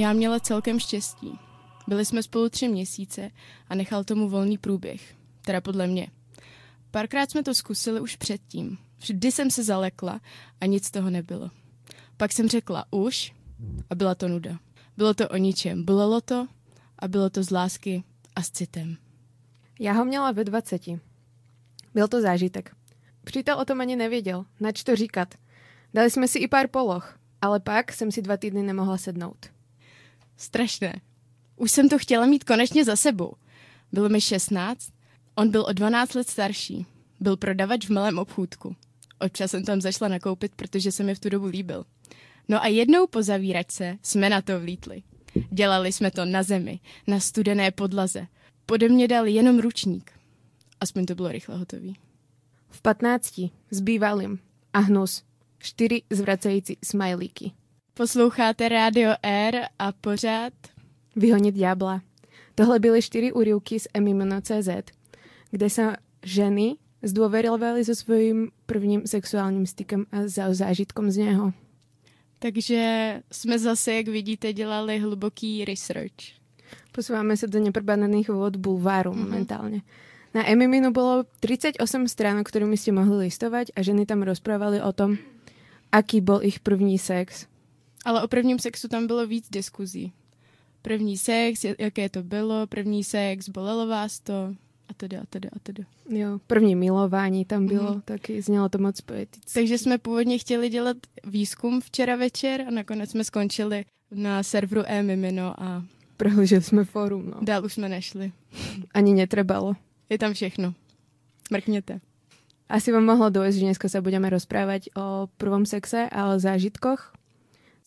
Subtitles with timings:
[0.00, 1.38] Já měla celkem štěstí.
[1.88, 3.30] Byli jsme spolu tři měsíce
[3.68, 5.14] a nechal tomu volný průběh.
[5.40, 6.08] Teda podle mě.
[6.90, 8.78] Párkrát jsme to zkusili už předtím.
[8.98, 10.20] Vždy jsem se zalekla
[10.60, 11.50] a nic z toho nebylo.
[12.16, 13.34] Pak jsem řekla už
[13.90, 14.58] a byla to nuda.
[14.96, 15.84] Bylo to o ničem.
[15.84, 16.48] Bolelo to
[16.98, 18.04] a bylo to z lásky
[18.34, 18.96] a s citem.
[19.80, 20.82] Já ho měla ve 20.
[21.94, 22.76] Byl to zážitek.
[23.24, 25.34] Přítel o tom ani nevěděl, nač to říkat.
[25.94, 29.55] Dali jsme si i pár poloh, ale pak jsem si dva týdny nemohla sednout.
[30.36, 31.00] Strašné.
[31.56, 33.32] Už jsem to chtěla mít konečně za sebou.
[33.92, 34.92] Bylo mi 16,
[35.34, 36.86] on byl o 12 let starší.
[37.20, 38.76] Byl prodavač v malém obchůdku.
[39.20, 41.84] Občas jsem tam zašla nakoupit, protože se mi v tu dobu líbil.
[42.48, 45.02] No a jednou po zavíračce jsme na to vlítli.
[45.50, 48.26] Dělali jsme to na zemi, na studené podlaze.
[48.66, 50.12] Pode mě dal jenom ručník.
[50.80, 51.96] Aspoň to bylo rychle hotový.
[52.70, 54.38] V 15 s bývalým
[54.72, 55.22] a hnus.
[55.58, 57.52] Čtyři zvracající smajlíky.
[57.96, 60.52] Posloucháte Radio R a pořád
[61.16, 62.02] Vyhonit diabla.
[62.54, 64.68] Tohle byly čtyři úryvky z Emimono.cz,
[65.50, 71.52] kde se ženy zdôverovali so svojím prvním sexuálním stykem a za zážitkom z něho.
[72.38, 72.82] Takže
[73.32, 76.36] jsme zase, jak vidíte, dělali hluboký research.
[76.92, 79.24] Posúvame sa do neprebadaných vôd bulváru mm-hmm.
[79.24, 79.80] momentálne.
[80.36, 81.80] Na Emiminu bolo 38
[82.12, 85.16] stránok, ktorými ste mohli listovať a ženy tam rozprávali o tom,
[85.88, 87.48] aký bol ich první sex.
[88.06, 90.12] Ale o prvním sexu tam bylo víc diskuzí.
[90.82, 94.54] První sex, jaké to bylo, první sex, bolelo vás to,
[94.88, 95.84] a teda, a teda, a teda.
[96.08, 98.00] Jo, první milování tam bylo, mm.
[98.00, 99.50] taky znělo to moc poeticky.
[99.54, 105.62] Takže jsme původně chtěli dělat výzkum včera večer a nakonec jsme skončili na serveru e-mimino
[105.62, 105.84] a...
[106.16, 107.36] Prehlíželi jsme fórum, no.
[107.42, 108.32] Dál už jsme nešli.
[108.94, 109.74] Ani netrebalo.
[110.10, 110.74] Je tam všechno.
[111.50, 112.00] Mrkněte.
[112.68, 117.15] Asi vám mohlo dojsť, že dneska sa budeme rozprávať o prvom sexe a o zážitkoch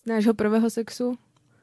[0.09, 1.17] nášho prvého sexu.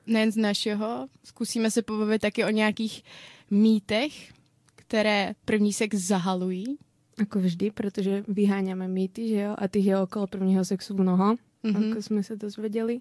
[0.06, 1.10] Nejen z našeho.
[1.24, 3.02] Zkusíme se pobavit taky o nějakých
[3.50, 4.32] mýtech,
[4.74, 6.78] které první sex zahalují.
[7.22, 9.54] Ako vždy, protože vyháňame mýty, že jo?
[9.58, 11.34] A tých je okolo prvního sexu mnoho,
[11.64, 11.90] mm-hmm.
[11.90, 13.00] ako sme sa dozvedeli.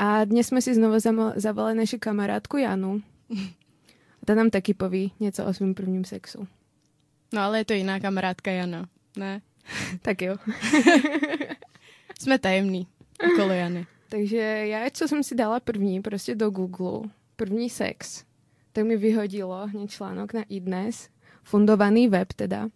[0.00, 0.96] A dnes sme si znovu
[1.36, 3.04] zavolali naši kamarátku Janu.
[4.18, 6.48] A ta nám taky poví něco o svým prvním sexu.
[7.32, 9.42] No ale je to jiná kamarádka Jana, ne?
[10.02, 10.36] tak jo.
[12.20, 12.86] Jsme tajemní
[13.32, 13.86] okolo Jany.
[14.14, 18.24] Takže já, co jsem si dala první, prostě do Google, první sex,
[18.72, 21.08] tak mi vyhodilo hneď článok na iDnes,
[21.42, 22.68] fundovaný web teda.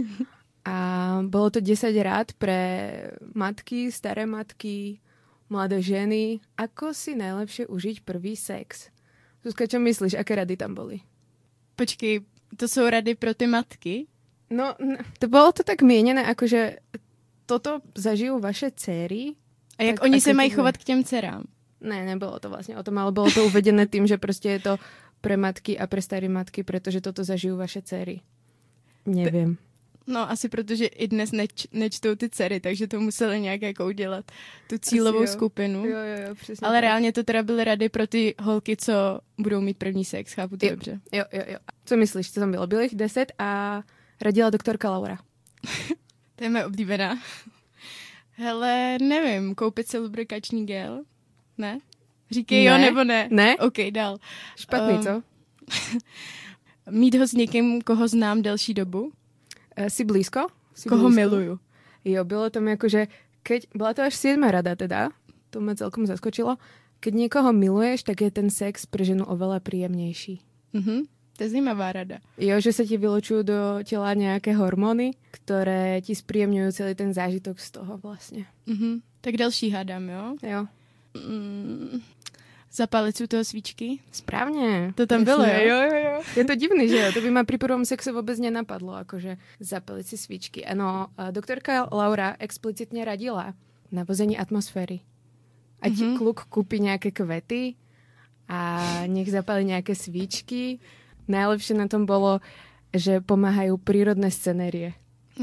[0.64, 0.76] A
[1.24, 2.60] bolo to 10 rád pre
[3.34, 5.00] matky, staré matky,
[5.48, 6.44] mladé ženy.
[6.56, 8.92] Ako si najlepšie užiť prvý sex?
[9.40, 11.00] Zuzka, čo myslíš, aké rady tam boli?
[11.80, 12.20] Počkej,
[12.56, 14.06] to jsou rady pro ty matky?
[14.50, 14.76] No,
[15.18, 16.84] to bolo to tak mienené, ako že
[17.48, 19.40] toto zažijú vaše céry.
[19.78, 21.44] A jak tak, oni se mají chovat k těm dcerám?
[21.80, 24.78] Ne, nebylo to vlastně o tom, ale bylo to uvedené tým, že prostě je to
[25.20, 28.20] pre matky a pre staré matky, protože toto zažijú vaše dcery.
[29.06, 29.56] Nevím.
[30.06, 34.24] No asi protože i dnes neč, nečtou ty dcery, takže to museli nějak jako udělat,
[34.68, 35.26] tu cílovou jo.
[35.26, 35.86] skupinu.
[35.86, 36.82] Jo, jo, jo, přesně Ale tak.
[36.82, 38.92] reálně to teda byly rady pro ty holky, co
[39.38, 41.00] budou mít první sex, chápu to jo, dobře.
[41.12, 41.58] Jo, jo, jo.
[41.84, 42.66] Co myslíš, co tam bylo?
[42.66, 43.82] Bylo jich deset a
[44.20, 45.18] radila doktorka Laura.
[46.36, 47.18] to je moje oblíbená.
[48.36, 51.04] Hele, nevím, koupit si lubrikační gel?
[51.58, 51.78] Ne?
[52.30, 52.70] Říkej ne.
[52.70, 53.28] jo nebo ne?
[53.30, 53.56] Ne.
[53.56, 54.18] OK, dál.
[54.56, 55.22] Špatný, um, co?
[56.90, 59.12] mít ho s někým, koho znám delší dobu.
[59.78, 60.46] Uh, si blízko?
[60.74, 61.16] Si koho blízko?
[61.16, 61.58] miluju.
[62.04, 63.06] Jo, bylo tam jako, že
[63.42, 65.10] keď, byla to až siedma rada teda,
[65.50, 66.56] to ma celkom zaskočilo,
[67.00, 70.40] keď někoho miluješ, tak je ten sex pro ženu oveľa príjemnější.
[70.72, 71.04] Mhm.
[71.36, 72.18] To je zajímavá rada.
[72.38, 77.58] Jo, že se ti vylučujú do těla nějaké hormony, které ti spríjemňujú celý ten zážitok
[77.58, 78.46] z toho vlastně.
[78.66, 79.02] Mhm.
[79.20, 80.36] Tak další hádám, jo?
[80.42, 80.66] Jo.
[81.14, 82.00] Mm,
[82.72, 83.98] zapálit si u toho svíčky?
[84.12, 84.92] Správně.
[84.94, 85.60] To tam bylo, jo?
[85.62, 86.22] Jo, jo, jo.
[86.36, 87.12] Je to divný, že jo?
[87.12, 90.66] To by ma pri prvom sexe vôbec nenapadlo, akože zapálit si svíčky.
[90.66, 93.54] Ano, doktorka Laura explicitně radila
[93.92, 95.00] navození atmosféry.
[95.80, 96.18] Ať mm-hmm.
[96.18, 97.74] kluk kúpi nejaké kvety
[98.48, 100.80] a nech zapali nejaké svíčky.
[101.28, 102.40] Najlepšie na tom bolo,
[102.94, 104.94] že pomáhajú prírodné scenérie.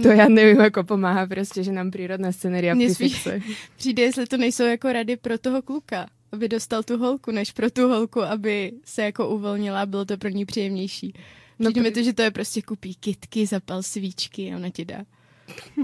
[0.04, 3.28] To já nevím, jako pomáhá prostě, že nám přírodná scenéria spíš
[3.75, 7.72] přijde, jestli to nejsou jako rady pro toho kluka, aby dostal tu holku, než pro
[7.72, 11.13] tu holku, aby se jako uvolnila a bylo to pro ní příjemnější.
[11.60, 14.69] No přijde no, mi to, že to je prostě kupí kitky, zapal svíčky a ona
[14.69, 15.04] ti dá.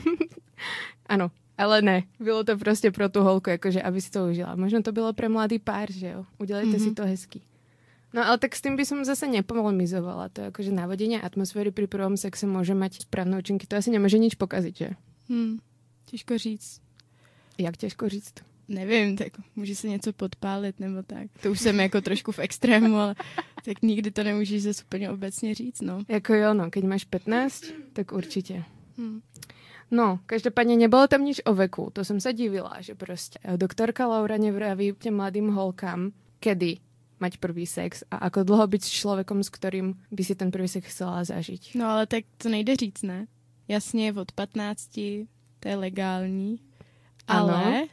[1.06, 4.56] ano, ale ne, bylo to prostě pro tu holku, jakože aby si to užila.
[4.56, 6.26] Možno to bylo pro mladý pár, že jo?
[6.38, 6.84] Udělejte mm-hmm.
[6.84, 7.42] si to hezky.
[8.18, 10.34] No ale tak s tým by som zase nepolemizovala.
[10.34, 13.70] To je akože navodenie atmosféry pri prvom sexe môže mať správne účinky.
[13.70, 14.90] To asi nemôže nič pokaziť, že?
[15.30, 15.62] Hmm,
[16.10, 16.82] těžko říct.
[17.62, 18.42] Jak těžko říct?
[18.68, 21.28] nevím, tak může se něco podpálit nebo tak.
[21.42, 23.16] To už jsem jako trošku v extrému, ale
[23.66, 26.00] tak nikdy to nemůžeš zase úplně obecně říct, no.
[26.08, 28.64] Jako jo, no, keď máš 15, tak určitě.
[28.98, 29.22] Hmm.
[29.92, 34.38] No, každopádně nebylo tam nič o veku, to jsem se divila, že prostě doktorka Laura
[34.38, 36.78] nevraví těm mladým holkám, kedy
[37.20, 40.68] mať prvý sex a ako dlho byť s člověkom, s kterým by si ten prvý
[40.68, 41.76] sex chcela zažiť.
[41.76, 43.28] No ale tak to nejde říct, ne?
[43.68, 44.90] Jasně, od 15,
[45.60, 46.60] to je legální,
[47.28, 47.56] ano.
[47.56, 47.84] ale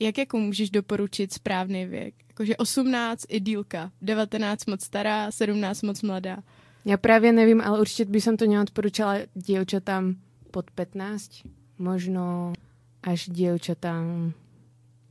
[0.00, 2.14] jak jako můžeš doporučit správný věk?
[2.28, 6.36] Jakože 18 idylka, 19 moc stará, 17 moc mladá.
[6.84, 11.30] Já právě nevím, ale určitě by som to neodporúčala dievčatám pod 15,
[11.78, 12.52] možno
[13.02, 14.32] až dievčatám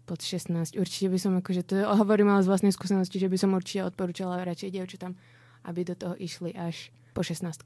[0.06, 0.78] pod 16.
[0.78, 4.46] Určitě by som, akože to hovorím ale z vlastnej skúsenosti, že by som určitě odporučala
[4.46, 5.16] radšej dievčatám,
[5.64, 7.60] aby do toho išli až po 16.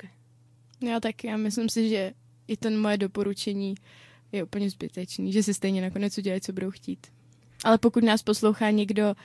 [0.82, 2.14] Já taky, já myslím si, že
[2.48, 3.76] i ten moje doporučení
[4.32, 7.08] je úplně zbytečný, že si stejně nakonec udělají, co budou chtít.
[7.64, 9.16] Ale pokud nás poslouchá někdo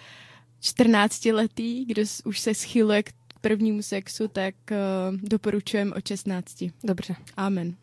[0.60, 6.64] 14 letý, kdo už se schyluje k prvnímu sexu, tak uh, doporučujem o 16.
[6.84, 7.14] Dobře.
[7.36, 7.74] Amen.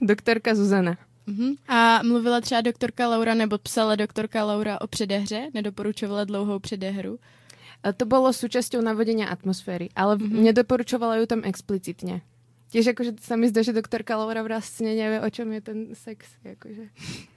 [0.00, 0.98] Doktorka Zuzana.
[1.28, 1.56] Uh-huh.
[1.68, 5.48] A mluvila třeba doktorka Laura, nebo psala doktorka Laura o předehře?
[5.54, 7.18] Nedoporučovala dlouhou předehru?
[7.82, 10.42] A to bylo součástí navodenia atmosféry, ale uh-huh.
[10.42, 12.20] nedoporučovala ju tam explicitně.
[12.74, 16.26] Tiež akože sa mi zdá, že doktorka Laura vlastne nevie, o čom je ten sex.
[16.42, 16.90] Akože.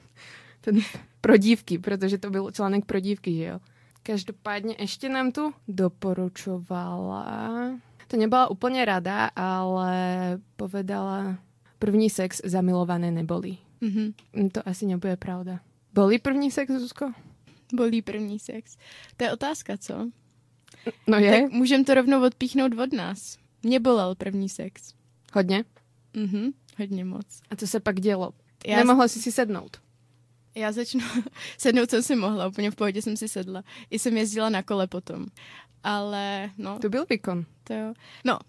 [0.66, 0.82] Ten
[1.22, 3.60] pro dívky, protože to byl článek pro dívky, že jo.
[4.04, 7.26] Každopádně ještě nám tu doporučovala.
[8.08, 9.96] To nebyla úplně rada, ale
[10.56, 11.38] povedala,
[11.80, 13.58] první sex zamilované neboli.
[13.82, 14.52] Mm-hmm.
[14.52, 15.60] To asi nebude pravda.
[15.94, 17.12] Bolí první sex, Zuzko?
[17.74, 18.78] Bolí první sex.
[19.18, 20.10] To je otázka, co?
[21.08, 21.42] No je.
[21.42, 23.38] Tak můžem to rovnou odpíchnout od nás.
[23.64, 24.94] Mě bolel první sex.
[25.34, 25.64] Hodně?
[26.14, 27.26] Mhm, hodně moc.
[27.50, 28.34] A co se pak dělo?
[28.68, 29.82] Já Nemohla jsi si sednout?
[30.56, 31.02] Já začnu,
[31.58, 33.64] sednout jsem si mohla, úplně v pohodě jsem si sedla.
[33.90, 35.26] I jsem jezdila na kole potom.
[35.84, 36.80] Ale no.
[36.80, 37.46] To byl výkon.
[37.64, 37.94] To jo.
[38.26, 38.40] No,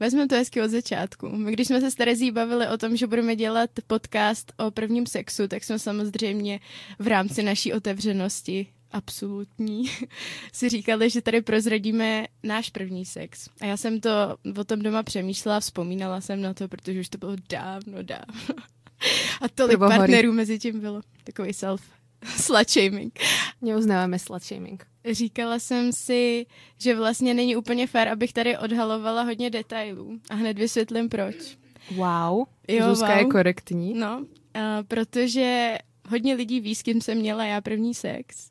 [0.00, 1.28] Vezmeme to hezky od začátku.
[1.28, 5.06] My, když jsme se s Terezí bavili o tom, že budeme dělat podcast o prvním
[5.06, 6.60] sexu, tak jsme samozřejmě
[6.98, 9.84] v rámci naší otevřenosti absolutní
[10.52, 13.48] si říkali, že tady prozradíme náš první sex.
[13.60, 14.10] A já jsem to
[14.58, 18.54] o tom doma přemýšlela, vzpomínala jsem na to, protože už to bylo dávno, dávno.
[19.40, 21.00] A tolik partnerů mezi tím bylo.
[21.24, 21.82] Takový self
[22.24, 23.18] slut shaming.
[23.62, 24.86] Neuznáváme slut shaming.
[25.10, 26.46] Říkala jsem si,
[26.78, 30.20] že vlastně není úplně fér, abych tady odhalovala hodně detailů.
[30.30, 31.58] A hned vysvětlím proč.
[31.90, 33.18] Wow, jo, Zuzka wow.
[33.18, 33.94] je korektní.
[33.94, 35.78] No, uh, protože
[36.08, 38.50] hodně lidí ví, s kým jsem měla já první sex.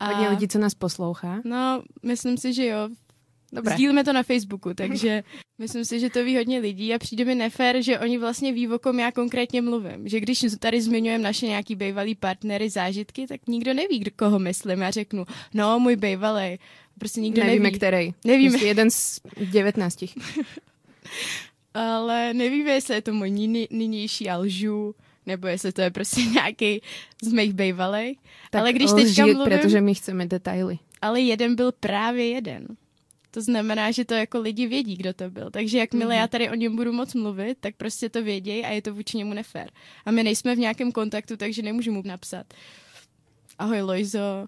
[0.00, 0.06] A...
[0.06, 1.40] Hodně lidí, co nás poslouchá.
[1.44, 2.88] No, myslím si, že jo.
[3.52, 3.74] Dobré.
[3.74, 5.22] Sdílíme to na Facebooku, takže
[5.58, 8.68] myslím si, že to ví hodně lidí a přijde mi nefér, že oni vlastně ví,
[8.68, 10.08] o kom já konkrétně mluvím.
[10.08, 14.80] Že když tady zmiňujeme naše nějaký bývalý partnery, zážitky, tak nikdo neví, kdo koho myslím.
[14.80, 15.24] Já řeknu,
[15.54, 16.58] no, můj bývalý.
[16.98, 17.76] Prostě nikdo Nevíme, neví.
[17.76, 18.14] který.
[18.24, 18.50] Nevíme.
[18.50, 19.20] Prostě jeden z
[19.52, 20.04] 19.
[21.74, 23.30] Ale nevíme, jestli je to můj
[23.70, 24.94] nynější a lžu,
[25.26, 26.82] nebo jestli to je prostě nějaký
[27.22, 28.18] z mých bývalých.
[28.52, 29.44] Ale když teďka mluvím...
[29.44, 30.78] protože my chceme detaily.
[31.02, 32.66] Ale jeden byl právě jeden.
[33.30, 35.50] To znamená, že to jako lidi vědí, kdo to byl.
[35.50, 36.18] Takže jakmile mm-hmm.
[36.18, 39.16] já tady o něm budu moc mluvit, tak prostě to vědějí a je to vůči
[39.16, 39.70] němu nefér.
[40.04, 42.46] A my nejsme v nějakém kontaktu, takže nemůžu mu napsat.
[43.58, 44.46] Ahoj Lojzo,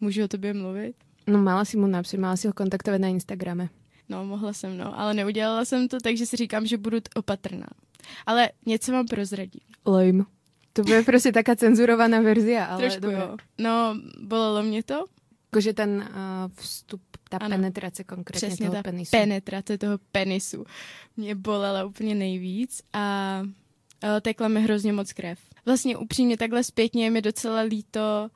[0.00, 0.96] můžu o tobě mluvit?
[1.26, 3.68] No mala si mu napsat, mala si ho kontaktovat na Instagrame.
[4.08, 7.66] No, mohla jsem, no, ale neudělala jsem to, takže si říkám, že budu opatrná.
[8.26, 9.60] Ale něco vám prozradím.
[9.86, 10.24] Lame.
[10.72, 13.18] To bude prostě taká cenzurovaná verzia, ale Trošku dobré.
[13.18, 13.36] jo.
[13.58, 15.04] No, bolelo mě to.
[15.52, 17.00] Jakože ten uh, vstup
[17.38, 19.10] ta ano, penetrace konkrétně přesně toho ta penisu.
[19.10, 20.64] penetrace toho penisu
[21.16, 23.42] mě bolela úplně nejvíc a
[24.20, 25.38] tekla mi hrozně moc krev.
[25.66, 28.30] Vlastně upřímně takhle zpětně je mi docela líto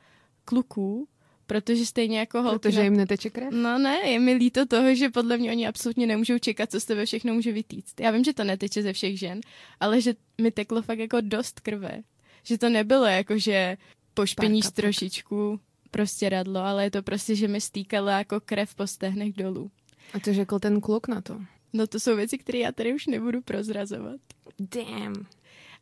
[0.45, 1.09] kluků,
[1.47, 2.59] protože stejně jako holky...
[2.59, 3.53] Protože jim neteče krev?
[3.53, 6.85] No ne, je mi líto toho, že podle mě oni absolutně nemůžou čekat, co z
[6.85, 8.01] tebe všechno může vytýct.
[8.01, 9.41] Já vím, že to neteče ze všech žen,
[9.81, 12.03] ale že mi teklo fakt jako dost krve.
[12.43, 13.77] Že to nebylo jako, že
[14.15, 15.61] pošpiníš trošičku
[15.91, 19.71] prostě radlo, ale je to prostě, že mi stýkala jako krev po stehnech dolů.
[20.15, 21.41] A co řekl ten kluk na to?
[21.73, 24.21] No to jsou věci, které já tady už nebudu prozrazovat.
[24.59, 25.27] Damn.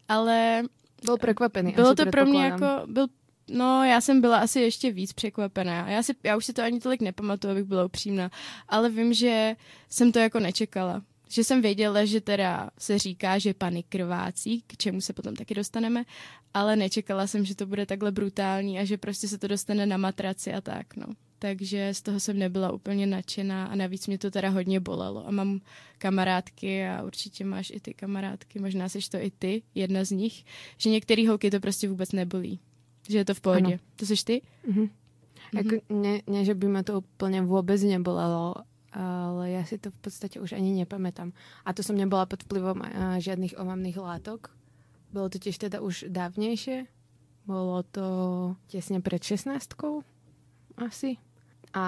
[0.09, 0.63] Ale...
[1.05, 1.73] Byl překvapený.
[1.73, 2.67] Bylo to pro mě jako...
[2.87, 3.07] Byl,
[3.51, 5.91] no, já jsem byla asi ještě víc překvapená.
[5.91, 8.31] Já, si, já už si to ani tolik nepamatuju, abych byla upřímná.
[8.69, 9.57] Ale vím, že
[9.89, 14.77] jsem to jako nečekala že jsem věděla, že teda se říká, že pany krvácí, k
[14.77, 16.05] čemu se potom taky dostaneme,
[16.55, 19.97] ale nečekala jsem, že to bude takhle brutální a že prostě se to dostane na
[19.97, 21.07] matraci a tak, no.
[21.39, 25.27] Takže z toho jsem nebyla úplně nadšená a navíc mě to teda hodně bolelo.
[25.27, 25.61] A mám
[25.99, 30.45] kamarádky a určitě máš i ty kamarádky, možná jsi to i ty, jedna z nich,
[30.77, 32.61] že některé holky to prostě vůbec nebolí.
[33.09, 33.67] Že je to v pohodě.
[33.67, 33.79] Ano.
[33.97, 34.43] To jsi ty?
[34.69, 34.89] Mm-hmm.
[35.55, 38.67] Jako, ne, ne, že by ma to úplne vôbec nebolelo,
[38.97, 41.37] ale ja si to v podstate už ani nepamätám.
[41.69, 42.81] A to som nebola pod vplyvom
[43.21, 44.57] žiadnych omamných látok.
[45.13, 46.89] Bolo to tiež teda už dávnejšie.
[47.45, 48.07] Bolo to
[48.73, 49.53] tesne pred 16
[50.81, 51.21] asi.
[51.77, 51.87] A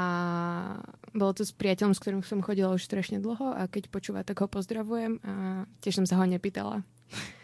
[1.16, 4.44] bolo to s priateľom, s ktorým som chodila už strašne dlho a keď počúva, tak
[4.44, 6.84] ho pozdravujem a tiež som sa ho nepýtala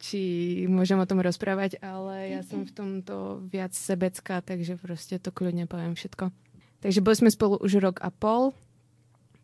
[0.00, 0.20] či
[0.64, 5.68] môžem o tom rozprávať, ale ja som v tomto viac sebecká, takže proste to kľudne
[5.68, 6.32] poviem všetko.
[6.80, 8.56] Takže boli sme spolu už rok a pol.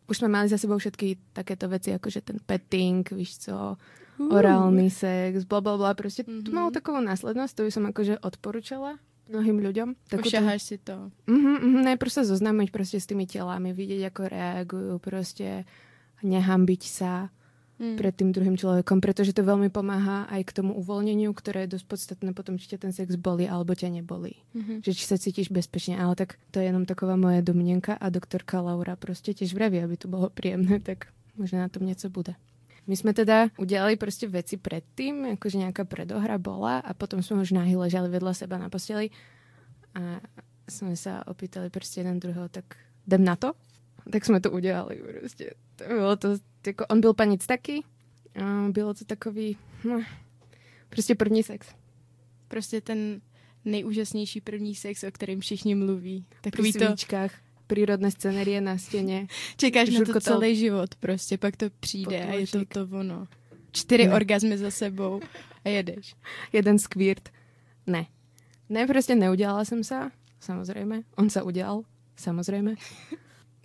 [0.07, 3.75] Už sme mali za sebou všetky takéto veci, ako že ten petting, víš co,
[4.17, 5.91] orálny sex, bla bla bla.
[5.93, 6.43] Proste mm-hmm.
[6.47, 8.97] to malo takovú následnosť, to by som akože odporúčala
[9.27, 9.89] mnohým ľuďom.
[10.15, 11.11] Ušaháš si to.
[11.27, 15.67] Mm-hmm, mm-hmm, najprv sa zoznámiť proste s tými telami, vidieť, ako reagujú, proste
[16.23, 17.27] nehambiť sa
[17.79, 17.95] mm.
[17.97, 21.85] pred tým druhým človekom, pretože to veľmi pomáha aj k tomu uvoľneniu, ktoré je dosť
[21.85, 24.41] podstatné potom, či ťa ten sex boli alebo ťa neboli.
[24.53, 24.77] Mm-hmm.
[24.83, 28.59] Že či sa cítiš bezpečne, ale tak to je jenom taková moja domnenka a doktorka
[28.59, 32.33] Laura proste tiež vraví, aby to bolo príjemné, tak možno na tom niečo bude.
[32.87, 37.51] My sme teda udiali proste veci predtým, akože nejaká predohra bola a potom sme už
[37.51, 39.11] nahy ležali vedľa seba na posteli
[39.91, 40.23] a
[40.71, 43.55] sme sa opýtali proste jeden druhého, tak idem na to?
[44.11, 45.59] Tak sme to udiali proste.
[45.75, 46.27] To bolo to
[46.65, 47.83] jako on byl panic taky.
[48.35, 50.03] A bylo to takový, no,
[50.89, 51.67] prostě první sex.
[52.47, 53.21] Prostě ten
[53.65, 56.25] nejúžasnější první sex, o kterém všichni mluví.
[56.41, 57.37] Takový Pri svíčkách, to...
[57.67, 59.27] prírodné scenérie na stěně.
[59.57, 63.27] Čekáš na to celý život prostě, pak to přijde a je to to ono.
[63.71, 64.13] Čtyři ne.
[64.13, 65.21] orgazmy za sebou
[65.65, 66.15] a jedeš.
[66.53, 67.29] Jeden skvírt.
[67.87, 68.05] Ne.
[68.69, 71.03] Ne, prostě neudělala jsem se, samozřejmě.
[71.15, 71.81] On se udělal,
[72.15, 72.75] samozřejmě.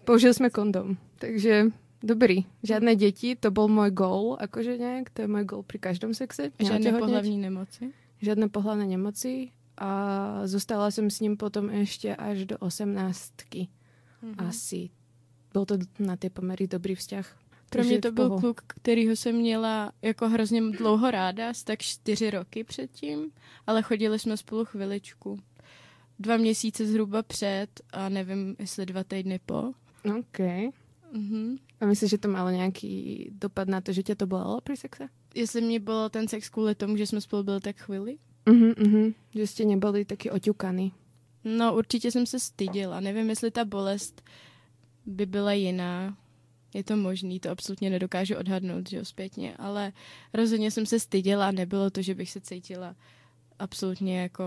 [0.05, 5.29] Použil jsme kondom, takže Dobrý, žiadne deti, to bol môj gól, akože nejak, to je
[5.31, 6.51] môj gól pri každom sexe.
[6.59, 7.95] Žiadne pohľavní nemoci?
[8.19, 9.91] Žiadne pohľavné nemoci a
[10.51, 14.35] zostala som s ním potom ešte až do 18 mm-hmm.
[14.43, 14.91] asi.
[15.55, 17.27] Bol to na tie pomery dobrý vzťah.
[17.71, 22.65] Pro mě to byl kluk, kterýho jsem měla jako hrozně dlouho ráda, tak čtyři roky
[22.65, 23.31] předtím,
[23.67, 25.39] ale chodili jsme spolu chviličku.
[26.19, 29.73] Dva měsíce zhruba před a nevím, jestli dva týdny po.
[30.05, 30.39] OK.
[31.13, 31.59] Mm-hmm.
[31.81, 35.09] A myslíš, že to malo nějaký dopad na to, že tě to bolelo při sexe?
[35.35, 38.19] Jestli mě bylo ten sex kvůli tomu, že jsme spolu byli tak chvíli?
[38.47, 39.15] Uh-huh, uh-huh.
[39.35, 40.93] Že jste nebyli taky oťukaný.
[41.45, 43.01] No určitě jsem se styděla.
[43.01, 44.23] Nevím, jestli ta bolest
[45.07, 46.17] by byla jiná.
[46.75, 49.93] Je to možný, to absolutně nedokážu odhadnout, že jo, zpětně, ale
[50.35, 52.97] rozhodně jsem se styděla a nebylo to, že bych se cítila
[53.59, 54.45] absolutně jako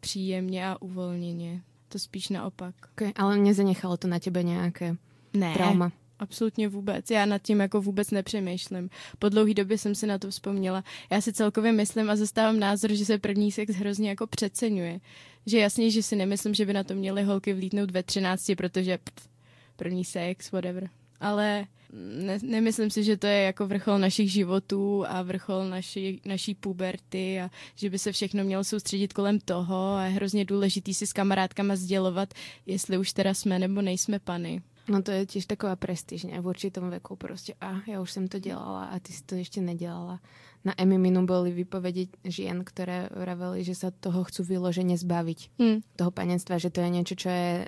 [0.00, 1.62] příjemně a uvolněně.
[1.88, 2.74] To spíš naopak.
[2.92, 4.96] Okay, ale nezanechalo to na tebe nějaké
[5.34, 5.92] ne, trauma?
[6.18, 7.10] Absolutně vůbec.
[7.10, 8.90] Já nad tím jako vůbec nepřemýšlím.
[9.18, 10.84] Po dlouhé době jsem si na to vzpomněla.
[11.10, 15.00] Já si celkově myslím a zastávám názor, že se první sex hrozně jako přeceňuje.
[15.46, 18.98] Že jasně, že si nemyslím, že by na to měly holky vlítnout ve 13, protože
[18.98, 19.28] pff,
[19.76, 20.90] první sex, whatever.
[21.20, 26.54] Ale ne, nemyslím si, že to je jako vrchol našich životů a vrchol naší, naší
[26.54, 31.06] puberty a že by se všechno mělo soustředit kolem toho a je hrozně důležitý si
[31.06, 32.34] s kamarádkama sdělovat,
[32.66, 34.62] jestli už teda jsme nebo nejsme pany.
[34.88, 36.38] No to je tiež taková prestíž, ne?
[36.38, 39.58] V určitom veku proste, a ja už som to dělala a ty si to ešte
[39.58, 40.22] nedělala.
[40.62, 45.58] Na Emiminu boli vypovedi žien, ktoré vraveli, že sa toho chcú vyložene zbaviť.
[45.58, 45.82] Hmm.
[45.98, 47.66] Toho panenstva, že to je niečo, čo je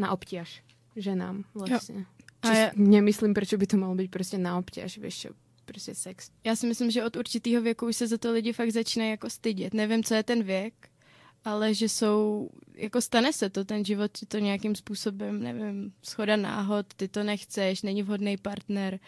[0.00, 0.64] na obťaž
[0.96, 2.04] ženám vlastne.
[2.42, 2.70] A ja...
[2.76, 5.28] nemyslím, prečo by to malo byť proste na obťaž, vieš čo,
[5.64, 6.30] prostě sex.
[6.44, 9.30] Já si myslím, že od určitého věku už se za to lidi fakt začínají jako
[9.30, 9.74] stydět.
[9.74, 10.74] Nevím, co je ten věk,
[11.44, 16.36] ale že jsou, jako stane se to, ten život ti to nějakým způsobem, nevím, schoda
[16.36, 18.98] náhod, ty to nechceš, není vhodný partner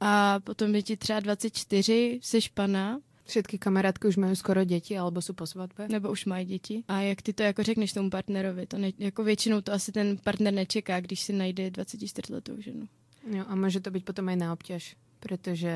[0.00, 3.00] a potom je ti třeba 24, jsi pana.
[3.30, 5.88] Všetky kamarádky už mají skoro děti, alebo jsou po svatbě.
[5.88, 6.84] Nebo už mají děti.
[6.88, 8.66] A jak ty to jako řekneš tomu partnerovi?
[8.66, 12.88] To ne, jako většinou to asi ten partner nečeká, když si najde 24 letou ženu.
[13.30, 15.72] Jo, a může to být potom aj na obťaž, protože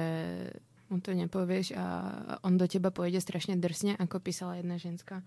[0.90, 5.22] mu to nepovieš a on do teba pojede strašne drsne, ako písala jedna ženská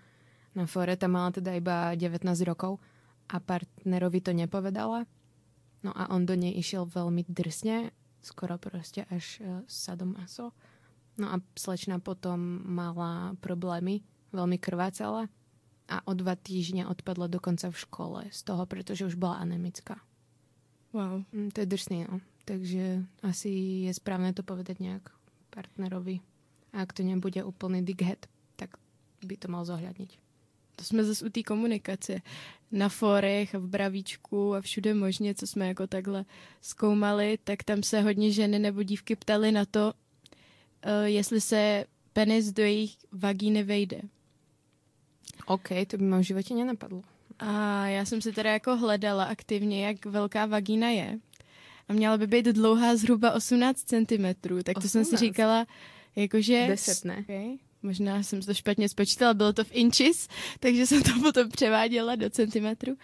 [0.58, 2.82] na fore, tam mala teda iba 19 rokov
[3.30, 5.06] a partnerovi to nepovedala.
[5.86, 7.94] No a on do nej išiel veľmi drsne,
[8.26, 10.58] skoro proste až uh, sadomaso.
[11.18, 15.26] No a slečna potom mala problémy, veľmi krvácala
[15.90, 19.98] a o dva týždne odpadla dokonca v škole z toho, pretože už bola anemická.
[20.94, 21.26] Wow.
[21.34, 22.22] Mm, to je drsný, no.
[22.46, 25.10] Takže asi je správne to povedať nejak
[25.52, 26.24] partnerovi.
[26.72, 28.78] A ak to nebude úplný dickhead, tak
[29.26, 30.28] by to mal zohľadniť
[30.78, 32.22] to jsme zase u té komunikace.
[32.72, 36.26] Na forech a v Bravíčku a všude možně, co jsme jako takhle
[36.62, 39.94] zkoumali, tak tam se hodně ženy nebo dívky ptali na to,
[41.04, 44.02] jestli se penis do jejich vagíny vejde.
[45.46, 47.02] OK, to by mě v životě nenapadlo.
[47.40, 51.20] A já jsem si teda jako hledala aktivně, jak velká vagína je.
[51.90, 54.26] A měla by být dlouhá zhruba 18 cm,
[54.64, 54.92] tak to 18.
[54.92, 55.68] jsem si říkala,
[56.16, 56.66] jakože...
[56.68, 57.18] 10, ne?
[57.18, 57.58] Okay.
[57.88, 60.27] Možná jsem to špatně spočítala, bylo to v inches,
[60.60, 62.98] takže jsem to potom převáděla do centimetru.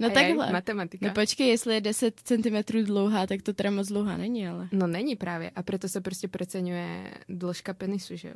[0.00, 0.46] No Aj, takhle.
[0.46, 1.06] Aj, matematika.
[1.06, 4.68] No počkej, jestli je 10 cm dlouhá, tak to teda moc dlouhá není, ale...
[4.72, 8.34] No není právě a proto se prostě preceňuje dĺžka penisu, že jo?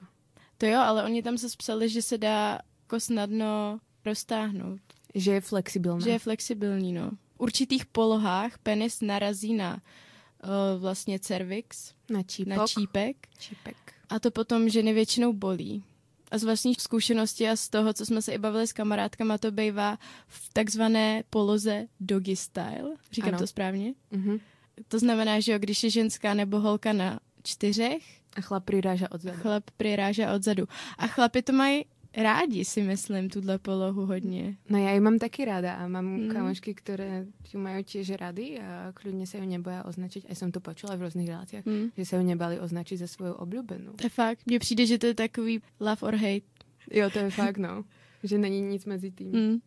[0.58, 4.80] To jo, ale oni tam se psali, že se dá jako snadno roztáhnout.
[5.14, 6.02] Že je flexibilní.
[6.04, 7.10] Že je flexibilní, no.
[7.10, 11.94] V určitých polohách penis narazí na uh, vlastně cervix.
[12.10, 12.56] Na čípok.
[12.56, 13.16] Na čípek.
[13.38, 13.91] Čípek.
[14.12, 15.84] A to potom ženy většinou bolí.
[16.30, 19.50] A z vlastní zkušenosti a z toho, co jsme se i bavili s kamarádkama, to
[19.50, 22.96] bývá v takzvané poloze doggy style.
[23.12, 23.38] Říkám ano.
[23.38, 23.94] to správně?
[24.12, 24.40] Mm-hmm.
[24.88, 28.02] To znamená, že jo, když je ženská nebo holka na čtyřech,
[28.36, 29.38] a chlap přiráža odzadu.
[29.40, 30.68] Chlap přiráža odzadu.
[30.98, 31.84] A chlapi to mají
[32.16, 34.56] rádi, si myslím, tuhle polohu hodně.
[34.70, 36.28] No já ji mám taky ráda a mám mm.
[36.28, 40.24] kamošky, které ju mají těž rady a klidně se ju neboja označit.
[40.28, 41.90] A jsem to počula v různých relacích, mm.
[41.96, 43.92] že se ju nebali označit za svou oblíbenou.
[43.92, 44.38] To je fakt.
[44.46, 46.46] Mně přijde, že to je takový love or hate.
[46.90, 47.84] Jo, to je fakt, no.
[48.22, 49.32] že není nic mezi tím.
[49.32, 49.58] Mm.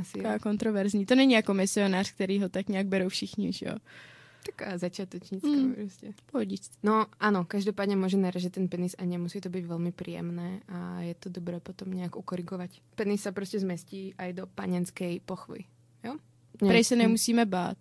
[0.00, 1.06] Asi Taková kontroverzní.
[1.06, 3.76] To není jako misionář, který ho tak nějak berou všichni, že jo.
[4.44, 5.72] Taká začiatočnícka mm.
[5.74, 6.06] proste.
[6.28, 6.68] Pohodič.
[6.84, 11.16] No áno, každopádne môže naražiť ten penis a nemusí to byť veľmi príjemné a je
[11.16, 12.84] to dobré potom nejak ukorigovať.
[12.92, 15.64] Penis sa proste zmestí aj do panenskej pochvy.
[16.04, 16.20] Jo?
[16.60, 17.78] Prej se nemusíme bát.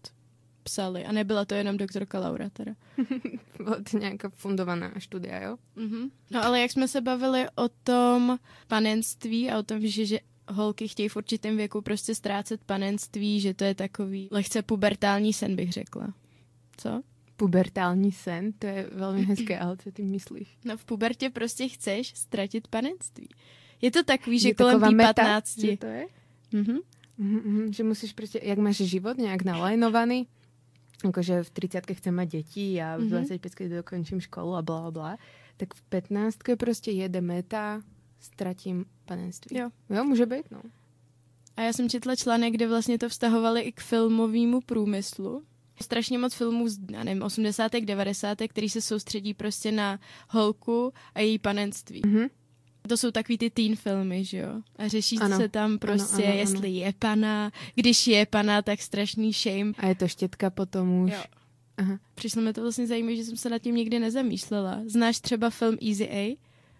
[0.63, 1.05] Psali.
[1.05, 2.71] A nebyla to jenom doktorka Laura teda.
[3.57, 5.57] Byla to nějaká fundovaná studia, jo?
[5.77, 6.11] Mm-hmm.
[6.31, 10.87] No ale jak jsme se bavili o tom panenství a o tom, že, že holky
[10.87, 15.71] chtějí v určitém věku prostě ztrácet panenství, že to je takový lehce pubertální sen, bych
[15.71, 16.13] řekla.
[16.77, 17.01] Co?
[17.37, 20.57] Pubertální sen, to je velmi hezké, ale co ty myslíš?
[20.65, 23.29] No v pubertě prostě chceš ztratit panenství.
[23.81, 25.59] Je to takový, že je kolem tý 15.
[25.59, 26.07] Že to je?
[26.51, 26.77] Mhm.
[27.19, 30.27] Mm-hmm, že musíš prostě, jak máš život nějak nalajnovaný,
[31.05, 33.09] jakože v 30 chcem mať děti a v mm-hmm.
[33.09, 35.17] 25 keď dokončím školu a bla bla,
[35.57, 37.81] tak v 15 prostě jede meta,
[38.19, 39.57] ztratím panenství.
[39.57, 39.69] Jo.
[39.89, 40.61] Jo, může být, no.
[41.57, 45.43] A já jsem četla článek, kde vlastně to vztahovali i k filmovému průmyslu,
[45.81, 47.71] strašně moc filmů z, já nevím, 80.
[47.71, 48.37] 90.
[48.47, 52.01] který se soustředí prostě na holku a její panenství.
[52.01, 52.29] Mm-hmm.
[52.87, 54.61] To jsou takový ty teen filmy, že jo?
[54.77, 55.37] A řeší ano.
[55.37, 56.85] se tam prostě, ano, ano, jestli ano.
[56.85, 59.73] je pana, když je pana, tak strašný shame.
[59.77, 61.11] A je to štětka potom už.
[61.11, 61.23] Jo.
[61.77, 61.99] Aha.
[62.15, 64.81] Přišlo mi to vlastně zajímavé, že jsem se nad tím nikdy nezamýšlela.
[64.85, 66.37] Znáš třeba film Easy A?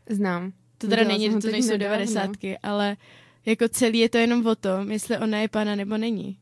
[0.10, 0.54] Znám.
[0.78, 2.98] To teda není, to nejsou devadesátky, ale
[3.46, 6.38] jako celý je to jenom o tom, jestli ona je pana nebo není.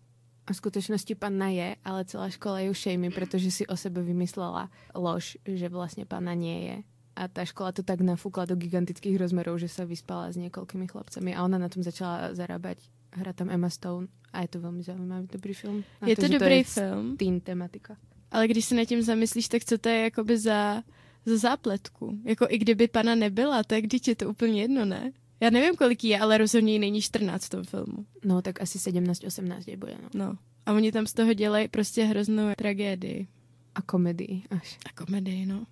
[0.52, 5.40] V skutočnosti panna je, ale celá škola ju šejmi, pretože si o sebe vymyslela lož,
[5.48, 6.78] že vlastne panna nie je.
[7.16, 11.36] A tá škola to tak nafúkla do gigantických rozmerov, že sa vyspala s niekoľkými chlapcami
[11.36, 12.80] a ona na tom začala zarábať.
[13.12, 15.84] Hra tam Emma Stone a je to veľmi zaujímavý dobrý film.
[16.00, 17.06] Na je to, to dobrý to je film.
[17.20, 18.00] Teen tematika.
[18.32, 20.84] Ale když se nad tím zamyslíš, tak co to je jakoby za,
[21.26, 22.18] za zápletku?
[22.24, 25.12] Jako i kdyby pana nebyla, tak je to úplně jedno, ne?
[25.42, 28.06] Já nevím, kolik je, ale rozhodně není 14 v tom filmu.
[28.26, 30.10] No, tak asi 17-18 je bude, no.
[30.14, 30.38] no.
[30.66, 33.28] A oni tam z toho dělají prostě hroznou tragédii.
[33.76, 34.78] A komedii až.
[34.86, 35.66] A komedii, no.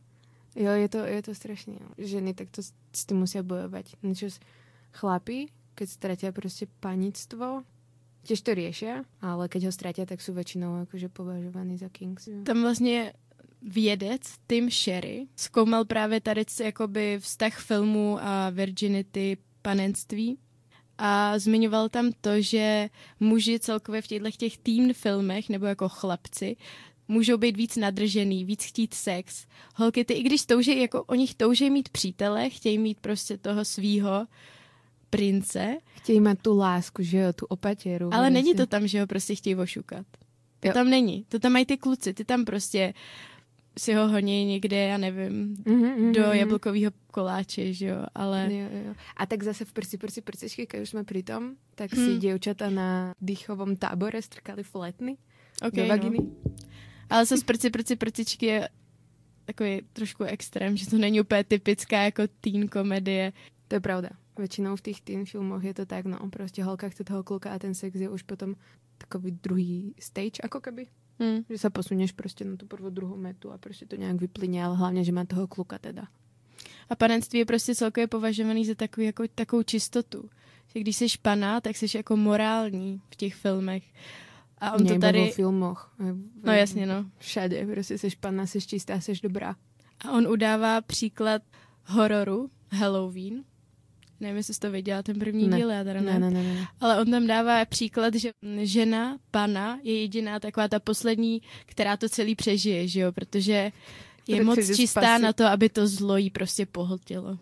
[0.56, 1.78] Jo, je to, je to strašně.
[1.82, 2.06] No.
[2.06, 2.62] Ženy takto
[2.94, 3.86] s tím musí bojovat.
[4.04, 4.28] Niečo
[4.92, 7.64] chlapi, keď stratia prostě panictvo,
[8.24, 12.28] tiež to riešia, ale keď ho stratia, tak sú väčšinou akože považovaní za kings.
[12.28, 12.44] Jo.
[12.44, 13.14] Tam vlastně
[13.62, 20.38] vědec Tim Sherry zkoumal právě tady jakoby vztah filmu a virginity panenství
[20.98, 26.56] a zmiňoval tam to, že muži celkově v těchto těch teen filmech nebo jako chlapci
[27.10, 29.46] můžou být víc nadržený, víc chtít sex.
[29.76, 33.66] Holky ty, i když touží, jako o nich touží mít přítele, chtějí mít prostě toho
[33.66, 34.28] svýho
[35.10, 35.78] prince.
[35.96, 38.06] Chtějí mít tu lásku, že jo, tu opatěru.
[38.06, 38.34] Ale vlastně.
[38.34, 40.06] není to tam, že ho prostě chtějí ošukat.
[40.60, 40.74] To jo.
[40.74, 41.26] tam není.
[41.30, 42.94] To tam mají ty kluci, ty tam prostě
[43.80, 48.54] si ho honí někde, já nevím, mm-hmm, do jablkového koláče, že jo, ale...
[48.54, 48.94] Jo, jo.
[49.18, 52.06] A tak zase v prsi, prsi, prsičky, keď už jsme pri tom, tak hmm.
[52.06, 55.18] si děvčata na dýchovom tábore strkali fletny
[55.64, 56.18] okay, do vaginy.
[56.18, 56.54] No.
[57.10, 58.70] Ale se z prci, prci, prcičky je
[59.46, 63.34] takový trošku extrém, že to není úplně typická jako teen komedie.
[63.68, 64.10] To je pravda.
[64.38, 67.60] Většinou v těch teen filmoch je to tak, no, prostě holka chce toho kluka a
[67.60, 68.56] ten sex je už potom
[68.98, 70.88] takový druhý stage, ako keby.
[71.20, 71.44] Hmm.
[71.50, 74.76] Že sa posunieš prostě na tu prvou, druhou metu a prostě to nějak vyplyne, ale
[74.78, 76.08] hlavně, že má toho kluka teda.
[76.90, 80.30] A panenství je prostě celkově považovaný za takový, jako, takovou čistotu.
[80.68, 83.84] Že když jsi pana, tak jsi jako morální v těch filmech.
[84.58, 85.32] A on to tady...
[85.32, 85.96] v filmoch.
[86.44, 87.06] No jasně, no.
[87.18, 89.56] Všade, prostě jsi pana, jsi čistá, jsi dobrá.
[90.06, 91.42] A on udává příklad
[91.86, 93.44] hororu Halloween,
[94.20, 95.58] Nevím, jestli jsi to viděla, ten první Ne.
[95.58, 96.20] díl, já teda ne.
[96.20, 96.68] Ne, ne, ne, ne.
[96.82, 98.32] Ale on tam dává příklad, že
[98.64, 103.72] žena, pana, je jediná taková ta poslední, která to celý přežije, že jo, protože
[104.28, 105.24] je Protože moc čistá spasí.
[105.24, 107.38] na to, aby to zlo jí prostě pohltilo.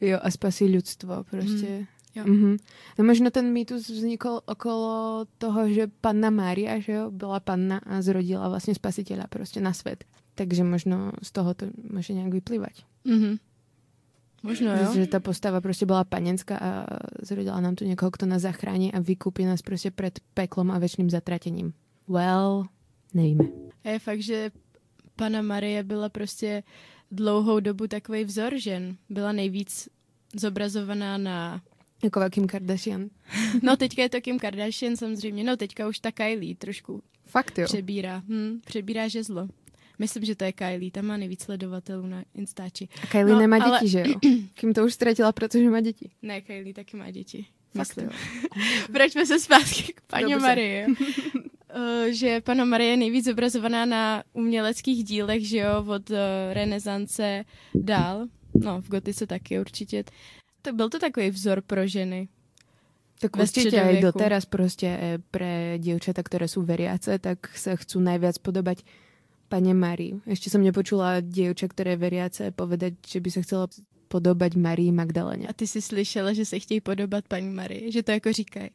[0.00, 1.86] Jo, a spasí ľudstvo proste.
[2.14, 2.22] jo.
[2.26, 2.56] Mhm.
[2.98, 8.02] No možno ten mýtus vznikol okolo toho, že panna Mária, že jo, bola panna a
[8.02, 10.04] zrodila vlastne spasiteľa proste na svet.
[10.34, 12.82] Takže možno z toho to môže nejak vyplývať.
[13.06, 13.38] Mhm.
[14.48, 14.88] Možno, jo.
[14.96, 16.70] Že tá postava proste bola panenská a
[17.20, 21.12] zrodila nám tu niekoho, kto nás zachráni a vykúpi nás proste pred peklom a väčšným
[21.12, 21.76] zatratením.
[22.08, 22.64] Well,
[23.12, 23.52] nevíme.
[23.84, 24.50] A je fakt, že
[25.16, 26.62] pana Marie byla prostě
[27.10, 28.96] dlouhou dobu takový vzor žen.
[29.08, 29.88] Byla nejvíc
[30.34, 31.60] zobrazovaná na...
[32.06, 33.10] Ako Kim Kardashian.
[33.62, 37.64] No teďka je to Kim Kardashian samozřejmě, no teďka už ta Kylie trošku Fakt jo.
[37.64, 38.22] přebírá.
[38.28, 39.48] Hm, přebírá žezlo.
[39.98, 42.88] Myslím, že to je Kylie, tam má nejvíc sledovatelů na Instači.
[43.02, 44.14] A Kylie No, nemá ale- deti, že jo?
[44.54, 46.10] Kim to už stratila, pretože má deti.
[46.22, 47.46] Ne, Kylie taky má děti.
[47.74, 48.10] Myslím.
[48.90, 50.34] Vraťme se zpátky k paní.
[50.34, 50.86] Marie.
[51.68, 56.16] Eh, že pana Marie je nejvíc zobrazovaná na uměleckých dílech, že jo, od uh,
[56.52, 58.26] renesance dál.
[58.54, 60.04] No, v gotice taky určitě.
[60.62, 62.28] To byl to takový vzor pro ženy.
[63.20, 67.98] Tak Ve určite aj doteraz proste e, pre dievčata, ktoré sú veriace, tak sa chcú
[67.98, 68.86] najviac podobať
[69.48, 70.20] pane Marii.
[70.28, 73.64] Ešte som nepočula dievča, ktoré je veriace, povedať, že by sa chcela
[74.08, 75.48] podobať Marii Magdalene.
[75.48, 78.70] A ty si slyšela, že se chtějí podobat paní Marie, že to jako říkají.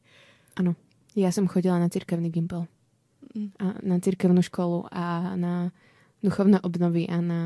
[0.56, 0.78] Áno.
[1.14, 2.66] Ja som chodila na cirkevný gimpel.
[3.34, 3.50] Mm.
[3.62, 5.74] A na cirkevnú školu a na
[6.26, 7.42] duchovné obnovy a na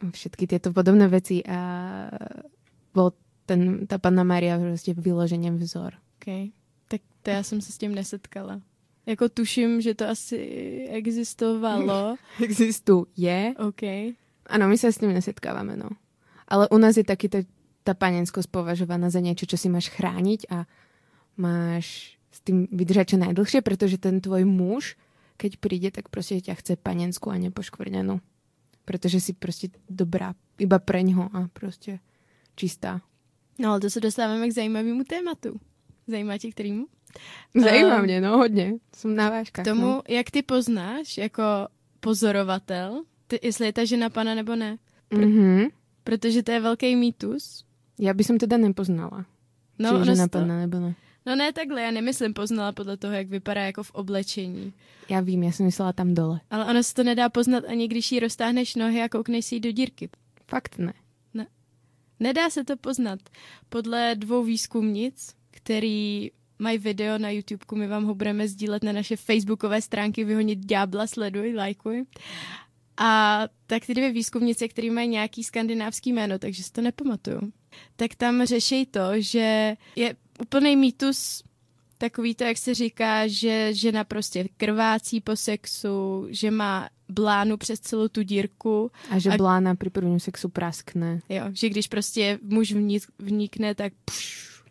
[0.00, 1.60] všetky tieto podobné veci a
[2.92, 3.12] bol
[3.44, 5.96] ten, tá panna Maria proste vyloženie vzor.
[6.20, 6.52] Okay.
[6.88, 8.60] Tak to já jsem se s tím nesetkala.
[9.06, 10.38] Jako tuším, že to asi
[10.90, 12.16] existovalo.
[12.44, 13.54] Existuje.
[13.58, 13.82] OK.
[14.46, 15.90] Áno, my sa s tým nesetkávame, no.
[16.46, 17.42] Ale u nás je taký tá,
[17.82, 20.70] tá panenskosť považovaná za niečo, čo si máš chrániť a
[21.34, 24.94] máš s tým vydržať čo najdlhšie, pretože ten tvoj muž,
[25.36, 28.22] keď príde, tak proste ťa chce panenskú a nepoškvrnenú.
[28.86, 31.98] Pretože si proste dobrá iba preňho a proste
[32.54, 33.02] čistá.
[33.58, 35.60] No ale to se dostáváme k zajímavému tématu.
[36.06, 36.86] Zajímá tě kterýmu?
[37.54, 38.80] Zajímá mne, no hodně.
[38.96, 39.64] Som na váškach.
[39.64, 40.02] K tomu, no.
[40.08, 41.42] jak ty poznáš jako
[42.00, 44.78] pozorovatel, ty, jestli je ta žena pana nebo ne.
[45.10, 45.68] Mhm.
[46.04, 47.64] Protože to je velký mýtus.
[48.00, 49.28] Ja by som teda nepoznala.
[49.78, 50.92] No, či ono žena to, panna nebo ne.
[51.26, 54.72] no ne takhle, já nemyslím poznala podle toho, jak vypadá jako v oblečení.
[55.08, 56.40] Ja vím, ja som myslela tam dole.
[56.50, 59.72] Ale ono se to nedá poznat ani když jí roztáhneš nohy a koukneš si do
[59.72, 60.08] dírky.
[60.48, 60.92] Fakt ne.
[62.22, 63.20] Nedá se to poznat.
[63.68, 66.30] Podle dvou výzkumnic, který
[66.62, 71.06] mají video na YouTube, my vám ho budeme sdílet na naše facebookové stránky, vyhonit ďábla,
[71.06, 72.04] sleduj, lajkuj.
[72.96, 77.40] A tak ty dvě výzkumnice, které mají nějaký skandinávský jméno, takže si to nepamatuju,
[77.96, 81.42] tak tam řeší to, že je úplný mýtus
[81.98, 87.80] takový to, jak se říká, že žena prostě krvácí po sexu, že má blánu přes
[87.80, 91.20] celou tu dírku A že A- blána pri prvním sexu praskne.
[91.28, 94.62] Jo, že když prostě muž vnik, vnikne, tak pš,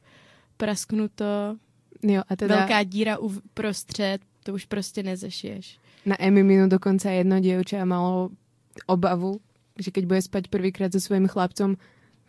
[0.58, 1.58] prasknuto,
[2.04, 5.78] Jo, a teda velká díra uprostřed, to už prostě nezašiješ.
[6.06, 8.30] na Emiminu dokonca jedno dievča malo
[8.88, 9.42] obavu,
[9.80, 11.78] že keď bude spať prvýkrát so svojím chlapcom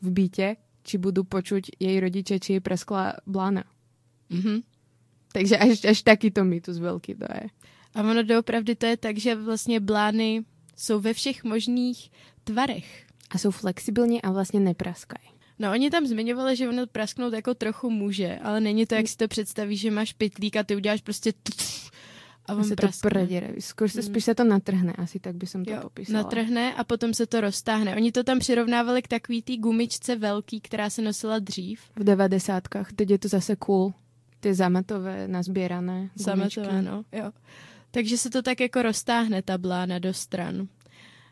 [0.03, 3.65] v byte, či budú počuť jej rodiče, či jej praskla blána.
[4.31, 4.63] Mhm.
[5.33, 7.45] Takže až, až takýto mýtus veľký to je.
[7.95, 10.45] A ono doopravdy to je tak, že vlastně blány
[10.77, 12.11] jsou ve všech možných
[12.45, 13.07] tvarech.
[13.33, 15.32] A sú flexibilní a vlastne nepraskaj.
[15.63, 19.17] No oni tam zmiňovali, že ono prasknout jako trochu může, ale není to, jak si
[19.17, 21.91] to představíš, že máš pytlík a ty uděláš prostě tf,
[22.51, 23.07] a on to praskne.
[23.07, 23.49] prediere.
[23.63, 24.07] Skôr sa Mm.
[24.11, 26.27] spíš sa to natrhne, asi tak by som to Jo, popísala.
[26.27, 27.95] natrhne a potom se to roztáhne.
[27.95, 31.81] Oni to tam přirovnávali k takový té gumičce velký, která se nosila dřív.
[31.97, 32.63] V 90
[32.99, 33.95] teď je to zase cool.
[34.43, 36.23] Tie zamatové, nazbierané gumičky.
[36.27, 37.31] Sametové, no, jo.
[37.95, 40.67] Takže se to tak jako roztáhne ta blána do stran.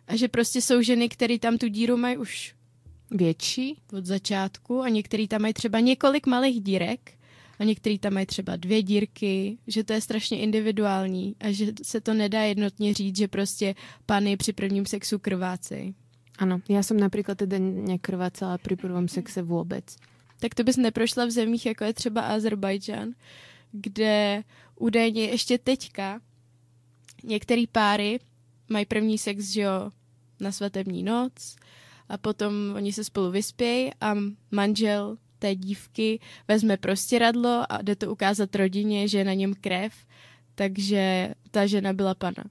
[0.06, 2.54] A že prostě jsou ženy, které tam tu díru mají už
[3.10, 3.78] Větší?
[3.92, 7.12] od začátku a některý tam mají třeba několik malých dírek
[7.58, 12.00] a některý tam mají třeba dvě dírky, že to je strašně individuální a že se
[12.00, 13.74] to nedá jednotně říct, že prostě
[14.06, 15.94] pany při prvním sexu krvácej.
[16.40, 19.84] Áno, ja som napríklad teda nekrvácala pri prvom sexe vôbec.
[20.40, 23.12] Tak to bys neprošla v zemích, jako je třeba Azerbajdžán,
[23.72, 24.44] kde
[24.80, 26.20] údajně ještě teďka
[27.24, 28.18] některý páry
[28.68, 29.90] mají první sex, že jo,
[30.40, 31.56] na svatební noc
[32.10, 34.14] a potom oni se spolu vyspějí a
[34.50, 39.92] manžel té dívky vezme prostěradlo a jde to ukázat rodině, že je na něm krev,
[40.54, 42.44] takže ta žena byla pana.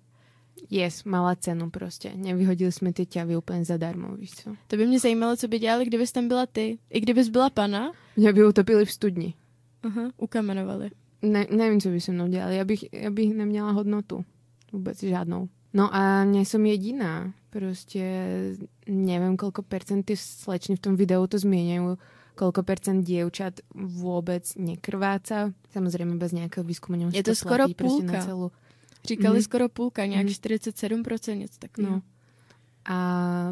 [0.69, 2.11] Yes, mala cenu prostě.
[2.15, 4.55] Nevyhodili jsme ty ťavy úplně zadarmo, víš co?
[4.67, 6.77] To by mě zajímalo, co by dělali, kdybys tam byla ty.
[6.89, 7.91] I kdybys byla pana.
[8.15, 9.33] Mě by utopili v studni.
[9.83, 10.89] Aha, ukamenovali.
[11.21, 12.57] Ne, nevím, co by se mnou dělali.
[12.57, 14.25] Já bych, já bych neměla hodnotu.
[14.71, 15.49] Vůbec žádnou.
[15.73, 17.33] No a nie som jediná.
[17.49, 18.01] Proste
[18.85, 21.97] neviem, koľko percent tí slečny v tom videu to zmieňajú,
[22.37, 25.53] koľko percent dievčat vôbec nekrváca.
[25.73, 28.21] Samozrejme bez nejakého výskumu Je to skoro platí, púlka.
[28.21, 28.53] Celú.
[29.05, 29.43] Říkali mm.
[29.43, 30.31] skoro půlka, nějak mm.
[30.31, 31.95] 47%, něco takového.
[31.95, 32.01] No.
[32.85, 32.97] A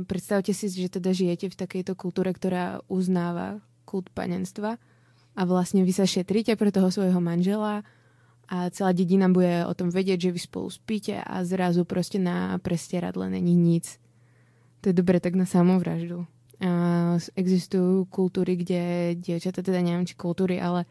[0.08, 4.82] predstavte si, že teda žijete v takejto kultúre, ktorá uznáva kult panenstva
[5.38, 7.86] a vlastne vy sa šetríte pre toho svojho manžela
[8.48, 12.56] a celá dedina bude o tom vedieť, že vy spolu spíte a zrazu proste na
[12.64, 14.00] prestieradle není nic.
[14.82, 16.24] To je dobre tak na samovraždu.
[16.64, 16.72] A
[17.36, 20.88] existujú kultúry, kde dievčata, teda neviem či kultúry, ale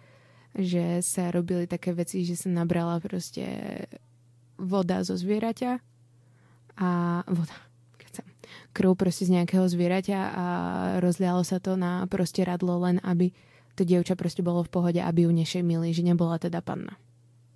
[0.55, 3.45] že sa robili také veci, že sa nabrala proste
[4.57, 5.73] voda zo zvieraťa
[6.77, 6.89] a
[7.29, 7.57] voda,
[8.77, 10.47] krv proste z nejakého zvieraťa a
[11.01, 13.33] rozlialo sa to na proste radlo len, aby
[13.77, 16.97] to dievča proste bolo v pohode, aby ju nešemili, že nebola teda panna.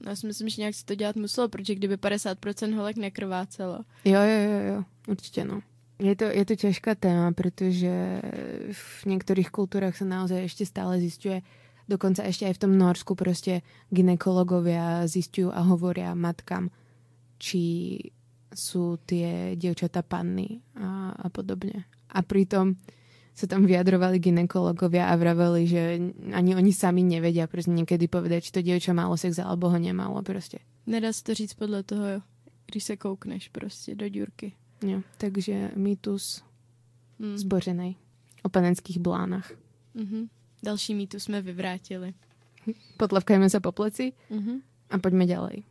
[0.06, 3.78] Já si myslím, že nějak si to dělat muselo, protože kdyby 50% holek nekrvácelo.
[4.04, 5.62] Jo, jo, jo, jo, určite no.
[6.00, 7.92] Je to, je to ťažká téma, pretože
[8.72, 11.44] v niektorých kultúrach sa naozaj ešte stále zistuje,
[11.84, 13.60] dokonca ešte aj v tom Norsku proste
[13.92, 16.72] ginekologovia zistujú a hovoria matkám,
[17.36, 18.00] či
[18.48, 21.84] sú tie dievčatá panny a, a podobne.
[22.16, 22.80] A pritom
[23.34, 25.80] sa tam vyjadrovali ginekologovia a vraveli, že
[26.34, 30.20] ani oni sami nevedia proste niekedy povedať, či to dievča malo sex alebo ho nemalo
[30.20, 30.60] proste.
[30.84, 32.06] Nedá sa to říct podľa toho,
[32.68, 34.54] když sa koukneš proste do ďurky.
[34.80, 36.40] Jo, takže mýtus
[37.20, 37.36] hmm.
[37.36, 37.96] zbořenej
[38.42, 39.52] o panenských blánach.
[39.96, 40.28] Mm-hmm.
[40.62, 42.14] Další mýtus jsme vyvrátili.
[42.96, 44.56] Potlavkajme sa po pleci mm-hmm.
[44.92, 45.64] a poďme ďalej.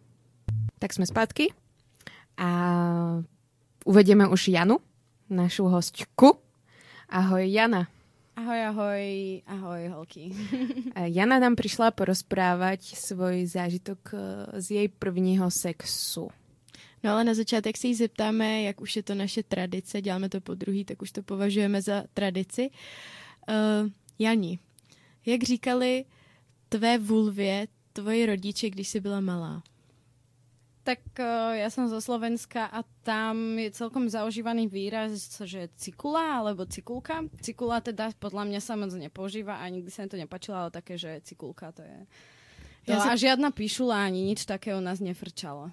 [0.82, 1.54] Tak sme zpátky
[2.42, 2.50] a
[3.86, 4.82] uvedieme už Janu,
[5.30, 6.42] našu hostku.
[7.10, 7.88] Ahoj Jana.
[8.36, 9.06] Ahoj, ahoj,
[9.48, 10.30] ahoj holky.
[11.18, 14.20] Jana nám prišla porozprávať svoj zážitok eh,
[14.62, 16.30] z jej prvního sexu.
[17.04, 20.42] No ale na začátek si jí zeptáme, jak už je to naše tradice, děláme to
[20.42, 22.70] po druhý, tak už to považujeme za tradici.
[23.50, 24.60] Uh, Jani,
[25.26, 26.06] jak říkali
[26.70, 29.64] tvé vulvě tvoji rodiče, když jsi byla malá?
[30.90, 36.66] Tak uh, ja som zo Slovenska a tam je celkom zaužívaný výraz, že cikula alebo
[36.66, 37.30] cikulka.
[37.46, 40.98] Cikula teda podľa mňa sa moc nepoužíva a nikdy sa mi to nepačilo, ale také,
[40.98, 41.98] že cikulka to je...
[42.90, 43.30] To, ja a si...
[43.30, 45.70] žiadna píšula ani nič také u nás nefrčalo.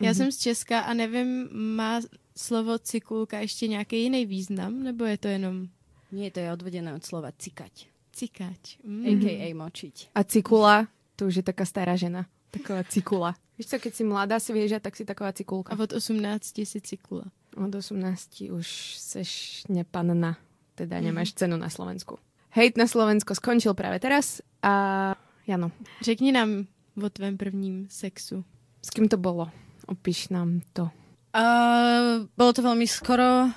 [0.00, 0.16] Já mm-hmm.
[0.16, 2.00] jsem z Česka a nevím, má
[2.36, 5.68] slovo cikulka ještě nějaký jiný význam, nebo je to jenom...
[6.12, 7.90] Nie, to je odvedené od slova cikať.
[8.16, 8.78] Cikať.
[8.86, 9.02] Mm.
[9.02, 9.46] A.k.a.
[9.50, 10.14] močiť.
[10.14, 10.86] A cikula,
[11.18, 12.30] to už je taká stará žena.
[12.54, 13.34] Taková cikula.
[13.58, 15.74] Víš co, keď si mladá svieža, tak si taková cikulka.
[15.74, 17.24] A od 18 si cikula.
[17.54, 18.66] Od 18 už
[18.98, 20.38] seš nepanna,
[20.74, 21.04] teda mhm.
[21.04, 22.18] nemáš cenu na Slovensku.
[22.54, 25.14] Hejt na Slovensko skončil práve teraz a
[25.46, 25.70] Jano.
[26.02, 26.66] Řekni nám
[27.02, 28.44] o tvém prvním sexu.
[28.82, 29.50] S kým to bolo?
[29.86, 30.90] Opíš nám to.
[31.34, 33.50] Uh, bolo to veľmi skoro.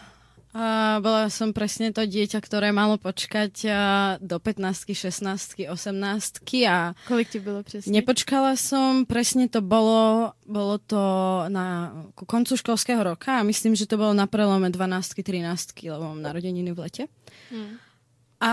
[0.57, 3.77] Uh, bola som presne to dieťa, ktoré malo počkať uh,
[4.17, 5.69] do 15, 16, 18
[6.65, 6.97] a...
[7.05, 7.93] Kolik ti bolo presne?
[7.93, 10.97] Nepočkala som, presne to bolo, bolo to
[11.53, 16.17] na ku koncu školského roka a myslím, že to bolo na prelome 12, 13, lebo
[16.17, 17.03] mám narodeniny v lete.
[17.53, 17.77] Hmm.
[18.41, 18.51] A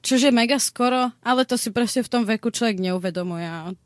[0.00, 3.76] čože mega skoro, ale to si proste v tom veku človek neuvedomuje.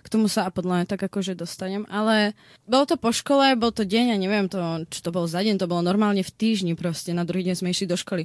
[0.00, 1.84] K tomu sa podľa mňa tak akože dostanem.
[1.92, 2.32] Ale
[2.64, 4.58] bolo to po škole, bol to deň a neviem, to,
[4.88, 7.72] čo to bolo za deň, to bolo normálne v týždni proste, na druhý deň sme
[7.72, 8.24] išli do školy.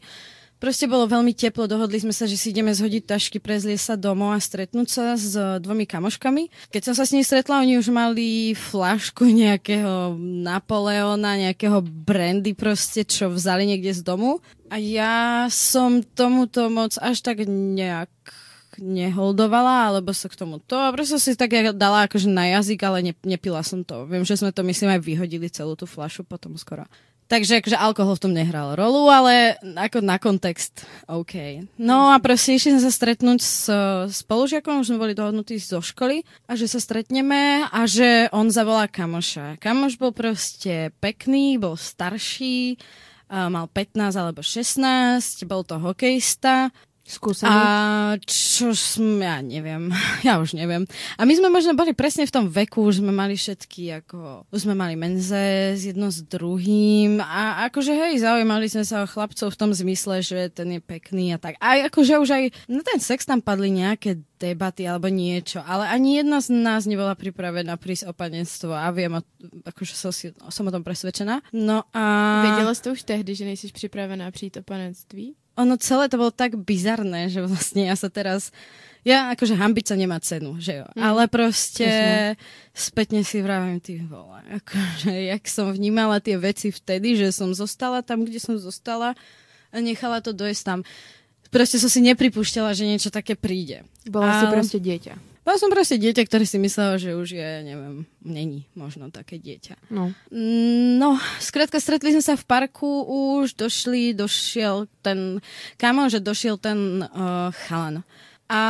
[0.56, 4.32] Proste bolo veľmi teplo, dohodli sme sa, že si ideme zhodiť tašky, prezliesť sa domov
[4.32, 6.72] a stretnúť sa s dvomi kamoškami.
[6.72, 13.04] Keď som sa s nimi stretla, oni už mali flašku nejakého Napoleona, nejakého brandy proste,
[13.04, 14.40] čo vzali niekde z domu.
[14.72, 18.10] A ja som tomuto moc až tak nejak
[18.80, 20.76] neholdovala, alebo sa k tomu to.
[20.76, 24.08] A proste si tak dala akože na jazyk, ale ne, nepila som to.
[24.08, 26.84] Viem, že sme to myslím aj vyhodili celú tú flašu potom skoro.
[27.26, 31.66] Takže akože alkohol v tom nehral rolu, ale ako na kontext, OK.
[31.74, 33.66] No a proste išli sme sa stretnúť s
[34.22, 38.86] spolužiakom, už sme boli dohodnutí zo školy a že sa stretneme a že on zavolá
[38.86, 39.58] kamoša.
[39.58, 42.78] Kamoš bol proste pekný, bol starší,
[43.26, 46.70] mal 15 alebo 16, bol to hokejista
[47.06, 47.54] Skúsený.
[47.54, 49.94] A čo som, ja neviem,
[50.28, 50.90] ja už neviem.
[51.22, 54.66] A my sme možno boli presne v tom veku, už sme mali všetky, ako, už
[54.66, 59.54] sme mali menze s jedno s druhým a akože hej, zaujímali sme sa o chlapcov
[59.54, 61.62] v tom zmysle, že ten je pekný a tak.
[61.62, 66.26] A akože už aj na ten sex tam padli nejaké debaty alebo niečo, ale ani
[66.26, 69.14] jedna z nás nebola pripravená prísť o panenstvo a viem,
[69.62, 71.54] akože som, si, som o tom presvedčená.
[71.54, 72.04] No a...
[72.42, 75.38] Věděla jste už tehdy, že nejsi připravená přijít o panenství?
[75.56, 78.52] Ono celé to bolo tak bizarné, že vlastne ja sa teraz,
[79.08, 80.88] ja akože hambiť sa nemá cenu, že jo.
[80.96, 81.02] Mm.
[81.04, 82.36] Ale proste Presne.
[82.76, 88.04] spätne si vravím, ty vole, akože jak som vnímala tie veci vtedy, že som zostala
[88.04, 89.16] tam, kde som zostala
[89.72, 90.80] a nechala to dojsť tam.
[91.52, 93.88] Proste som si nepripúšťala, že niečo také príde.
[94.08, 94.40] Bola a...
[94.44, 95.35] si proste dieťa.
[95.46, 99.94] Bola som proste dieťa, ktoré si myslela, že už je, neviem, není možno také dieťa.
[99.94, 100.10] No.
[100.98, 105.38] No, skrátka, stretli sme sa v parku, už došli, došiel ten,
[105.78, 108.02] kamo, že došiel ten uh, chalan.
[108.50, 108.62] A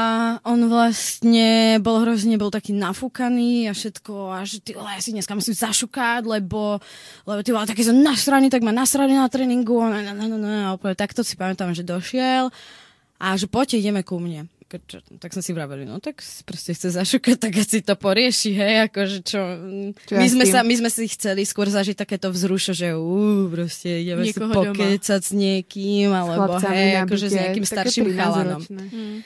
[0.43, 5.31] on vlastne bol hrozne, bol taký nafúkaný a všetko a že ty ja si dneska
[5.35, 6.79] musím zašukať, lebo,
[7.23, 10.55] lebo ty taký som nasraný, tak ma nasraný na tréningu a, na, na, na, na,
[10.71, 12.51] a úplne takto si pamätám, že došiel
[13.19, 16.97] a že poďte, ideme ku mne čo, tak som si vraveli, no tak proste chce
[16.97, 19.41] zašukať, tak si to porieši, hej, akože čo,
[20.09, 23.47] čo my, ja sme sa, my sme si chceli skôr zažiť takéto vzrušo, že ú,
[23.53, 25.27] proste ideme Niekoho si pokecať doma.
[25.27, 28.61] s niekým, alebo s hej, akože s nejakým starším chalanom.
[28.65, 29.21] Hmm.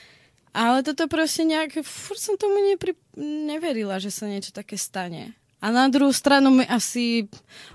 [0.50, 5.38] Ale toto proste nejak, furt som tomu nepri, neverila, že sa niečo také stane.
[5.60, 7.28] A na druhú stranu mi asi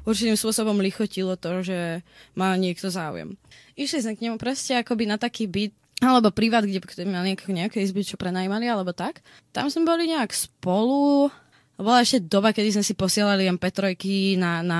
[0.04, 2.02] určitým spôsobom lichotilo to, že
[2.34, 3.38] má niekto záujem.
[3.78, 7.78] Išli sme k nemu proste akoby na taký byt, alebo privát, kde mali nejaké, nejaké
[7.80, 9.24] izby, čo prenajímali, alebo tak.
[9.56, 11.32] Tam sme boli nejak spolu.
[11.76, 13.96] Bola ešte doba, kedy sme si posielali MP3
[14.40, 14.80] na, na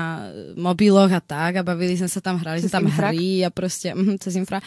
[0.56, 3.12] mobiloch a tak a bavili sme sa tam, hrali sme tam infrak?
[3.12, 4.64] hry a proste mm, cez infra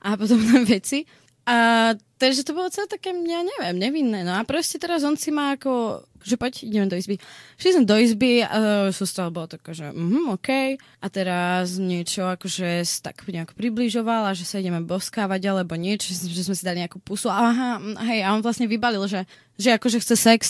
[0.00, 1.04] a potom veci.
[1.46, 4.26] A takže to bolo celé také, ja neviem, nevinné.
[4.26, 7.22] No a proste teraz on si má ako, že poď, ideme do izby.
[7.54, 10.74] Šli sme do izby a uh, sústava bolo také, že mhm, OK.
[10.74, 16.42] A teraz niečo akože tak nejak približoval a že sa ideme boskávať alebo niečo, že
[16.42, 17.30] sme si dali nejakú pusu.
[17.30, 17.78] Aha,
[18.10, 19.22] hej, a on vlastne vybalil, že,
[19.54, 20.40] že akože chce sex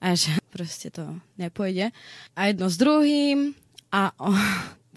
[0.00, 1.04] a že proste to
[1.36, 1.92] nepôjde.
[2.32, 3.52] A jedno s druhým
[3.92, 4.32] a proste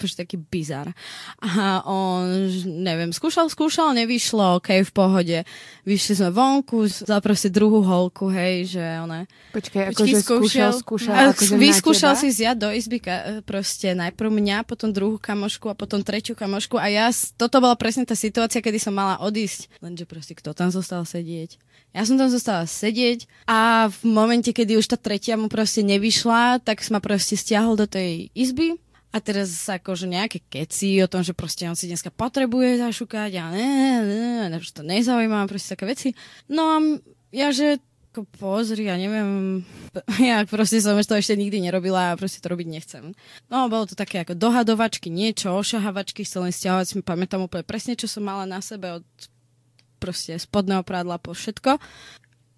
[0.07, 0.95] taký bizar.
[1.43, 2.47] A on,
[2.79, 5.37] neviem, skúšal, skúšal, nevyšlo, ok, v pohode.
[5.83, 9.27] Vyšli sme vonku, za proste druhú holku, hej, že ona...
[9.51, 13.01] Počkej, akože skúšal, skúšal, akože Vyskúšal si zjať do izby
[13.43, 18.05] proste najprv mňa, potom druhú kamošku a potom tretiu kamošku a ja, toto bola presne
[18.05, 19.81] tá situácia, kedy som mala odísť.
[19.81, 21.57] Lenže proste kto tam zostal sedieť?
[21.89, 26.61] Ja som tam zostala sedieť a v momente, kedy už tá tretia mu proste nevyšla,
[26.61, 28.77] tak ma proste stiahol do tej izby
[29.09, 33.45] a teraz akože nejaké keci o tom, že proste on si dneska potrebuje zašukať a
[33.49, 33.71] ne,
[34.05, 36.09] ne, ne, že to nezaujíma, proste také veci.
[36.45, 36.77] No a
[37.33, 39.61] ja, že ako pozri, ja neviem,
[40.29, 43.03] ja proste som to ešte nikdy nerobila a proste to robiť nechcem.
[43.47, 47.93] No, bolo to také ako dohadovačky, niečo, ošahavačky, chcel len stiahovať, si pamätám úplne presne,
[47.93, 49.05] čo som mala na sebe od
[50.01, 51.77] proste spodného prádla po všetko.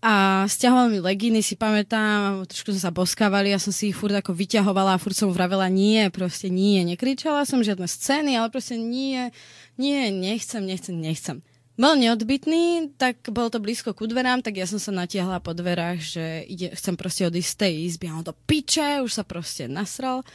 [0.02, 4.18] A stiahoval mi leginy, si pamätám, trošku sme sa boskávali, ja som si ich furt
[4.18, 6.82] ako vyťahovala a furt som vravela nie, proste nie.
[6.82, 9.30] Nekričala som žiadne scény, ale proste nie,
[9.78, 11.38] nie, nechcem, nechcem, nechcem.
[11.78, 16.02] Bol neodbitný, tak bolo to blízko ku dverám, tak ja som sa natiahla po dverách,
[16.02, 19.70] že ide, chcem proste odísť z tej izby a on to piče, už sa proste
[19.70, 20.26] nasral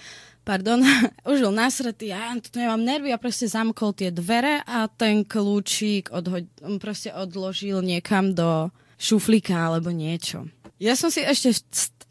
[0.47, 0.79] pardon,
[1.31, 6.15] už bol nasretý, ja tu nemám nervy a proste zamkol tie dvere a ten kľúčik
[6.15, 6.47] odhoď,
[6.79, 10.49] proste odložil niekam do, šuflíka alebo niečo.
[10.77, 11.53] Ja som si ešte,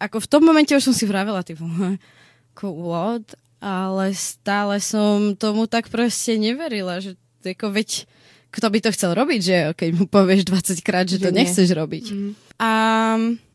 [0.02, 1.66] ako v tom momente už som si vravela, typu,
[2.56, 3.28] ako what?
[3.62, 8.06] Ale stále som tomu tak proste neverila, že ako veď,
[8.54, 11.46] kto by to chcel robiť, že keď mu povieš 20 krát, že, že to nie.
[11.46, 12.06] nechceš robiť.
[12.14, 12.32] Mm.
[12.62, 12.72] A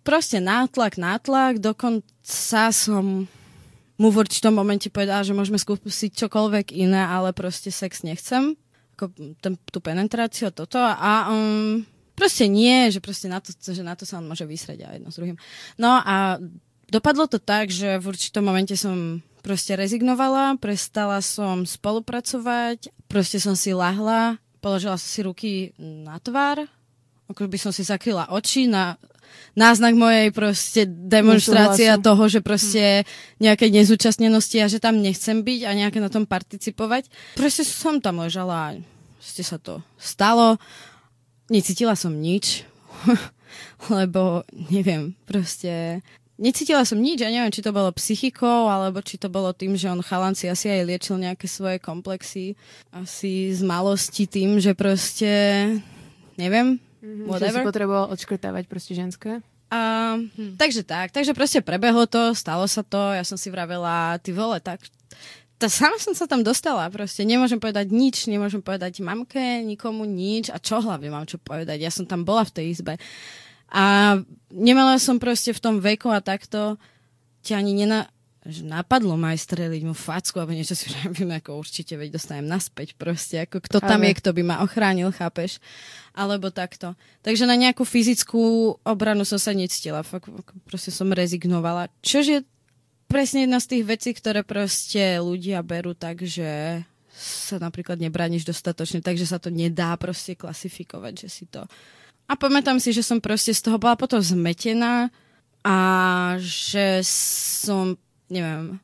[0.02, 3.30] proste nátlak, nátlak, dokonca som
[4.00, 8.56] mu v určitom momente povedala, že môžeme skúsiť čokoľvek iné, ale proste sex nechcem.
[8.96, 9.12] Ako
[9.44, 10.80] ten, tú penetráciu a toto.
[10.80, 11.84] A um,
[12.20, 15.08] Proste nie, že proste na to, že na to sa on môže vysrieť a jedno
[15.08, 15.40] s druhým.
[15.80, 16.36] No a
[16.92, 23.56] dopadlo to tak, že v určitom momente som proste rezignovala, prestala som spolupracovať, proste som
[23.56, 26.68] si lahla, položila som si ruky na tvár,
[27.32, 29.00] ako by som si zakryla oči na
[29.56, 33.08] náznak mojej proste demonstrácia toho, že proste
[33.40, 37.08] nejaké nezúčastnenosti a že tam nechcem byť a nejaké na tom participovať.
[37.38, 38.76] Proste som tam ležala a
[39.16, 40.60] proste sa to stalo
[41.50, 42.62] necítila som nič,
[43.92, 46.00] lebo neviem, proste
[46.40, 49.90] necítila som nič, ja neviem, či to bolo psychikou, alebo či to bolo tým, že
[49.90, 52.56] on chalanci asi aj liečil nejaké svoje komplexy,
[52.94, 55.28] asi z malosti tým, že proste
[56.40, 57.26] neviem, Mm-hmm.
[57.32, 57.64] whatever.
[57.64, 59.40] Že si potreboval odškrtávať proste ženské.
[59.72, 59.80] A,
[60.20, 60.60] hm.
[60.60, 64.60] Takže tak, takže proste prebehlo to, stalo sa to, ja som si vravela, ty vole,
[64.60, 64.82] tak
[65.60, 70.48] tá sama som sa tam dostala, proste nemôžem povedať nič, nemôžem povedať mamke, nikomu nič
[70.48, 72.96] a čo hlavne mám čo povedať, ja som tam bola v tej izbe.
[73.68, 74.16] A
[74.48, 76.80] nemala som proste v tom veku a takto
[77.44, 78.08] ťa ani nena,
[78.40, 82.48] že napadlo ma aj streliť mu facku, alebo niečo si vravím, ako určite, veď dostanem
[82.48, 85.60] naspäť proste, ako kto tam Ale- je, kto by ma ochránil, chápeš?
[86.16, 86.96] Alebo takto.
[87.20, 90.32] Takže na nejakú fyzickú obranu som sa necítila, fakt,
[90.64, 91.92] proste som rezignovala.
[92.00, 92.40] Čož je
[93.10, 96.80] presne jedna z tých vecí, ktoré proste ľudia berú tak, že
[97.10, 101.66] sa napríklad nebrániš dostatočne, takže sa to nedá proste klasifikovať, že si to...
[102.30, 105.10] A pamätám si, že som proste z toho bola potom zmetená
[105.66, 105.76] a
[106.38, 107.98] že som,
[108.30, 108.78] neviem,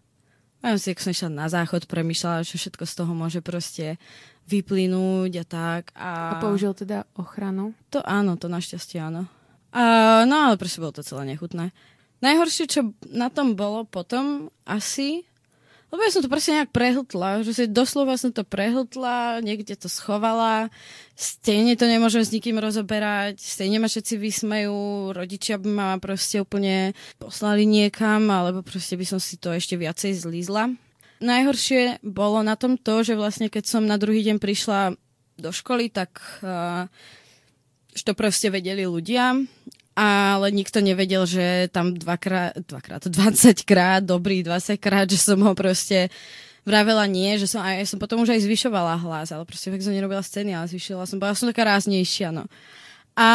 [0.61, 4.03] neviem si, ako som išla na záchod, premýšľala, že všetko z toho môže proste
[4.51, 5.83] vyplynúť a tak.
[5.95, 7.71] A, A použil teda ochranu.
[7.95, 9.31] To áno, to našťastie áno.
[9.71, 11.71] A, no ale proste bolo to celé nechutné.
[12.27, 15.23] Najhoršie, čo na tom bolo potom asi,
[15.95, 19.87] lebo ja som to proste nejak prehltla, že si doslova som to prehltla, niekde to
[19.87, 20.67] schovala,
[21.15, 26.91] stejne to nemôžem s nikým rozoberať, stejne ma všetci vysmejú, rodičia by ma proste úplne
[27.23, 30.75] poslali niekam, alebo proste by som si to ešte viacej zlízla.
[31.23, 34.99] Najhoršie bolo na tom to, že vlastne keď som na druhý deň prišla
[35.39, 36.91] do školy, tak uh,
[37.95, 39.33] že to proste vedeli ľudia,
[39.97, 45.57] ale nikto nevedel, že tam dvakrát, dvakrát, 20 krát, dobrý 20 krát, že som ho
[45.57, 46.13] proste
[46.69, 49.81] vravela nie, že som, aj, ja som potom už aj zvyšovala hlas, ale proste fakt
[49.81, 52.45] som nerobila scény, ale zvyšovala som, bola som taká ráznejšia, no.
[53.17, 53.29] A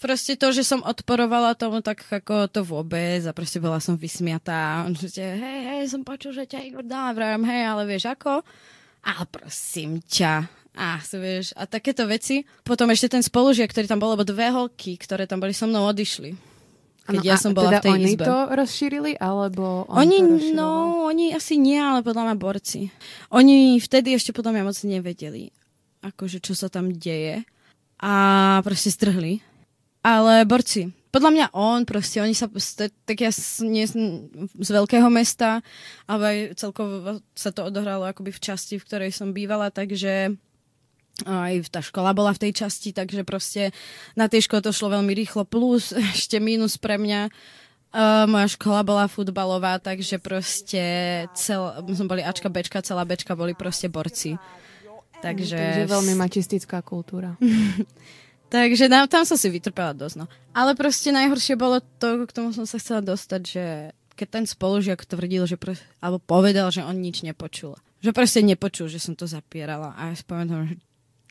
[0.00, 4.88] proste to, že som odporovala tomu tak ako to vôbec a proste bola som vysmiatá.
[4.88, 8.40] Že hej, hej, som počul, že ťa Igor dala, vravím, hej, ale vieš ako?
[9.04, 10.63] A prosím ťa.
[10.74, 12.42] A, vieš, a takéto veci.
[12.66, 15.86] Potom ešte ten spolužiak, ktorý tam bol, lebo dve holky, ktoré tam boli so mnou,
[15.86, 16.34] odišli.
[17.04, 18.24] Keď ja som bola teda v tej oni izbe.
[18.24, 20.70] to rozšírili, alebo on Oni, to no,
[21.04, 22.88] oni asi nie, ale podľa mňa borci.
[23.28, 25.52] Oni vtedy ešte podľa mňa moc nevedeli,
[26.00, 27.44] akože čo sa tam deje.
[28.00, 28.12] A
[28.64, 29.44] proste strhli.
[30.00, 30.96] Ale borci.
[31.14, 32.50] Podľa mňa on proste, oni sa,
[33.06, 33.30] tak ja
[33.62, 35.62] nie z veľkého mesta,
[36.10, 40.34] ale aj celkovo sa to odohralo akoby v časti, v ktorej som bývala, takže
[41.22, 43.70] aj tá škola bola v tej časti, takže proste
[44.18, 47.30] na tej škole to šlo veľmi rýchlo, plus ešte mínus pre mňa.
[47.94, 50.82] Uh, moja škola bola futbalová, takže proste
[51.38, 54.34] cel, sme boli Ačka, Bčka, celá Bčka boli proste borci.
[55.22, 57.38] Takže, Takže veľmi mačistická kultúra.
[58.50, 60.18] takže na, tam som si vytrpela dosť.
[60.18, 60.26] No.
[60.50, 63.64] Ale proste najhoršie bolo to, k tomu som sa chcela dostať, že
[64.18, 67.78] keď ten spolužiak tvrdil, že pro, alebo povedal, že on nič nepočul.
[68.02, 69.94] Že proste nepočul, že som to zapierala.
[69.94, 70.74] A ja si pamätám, že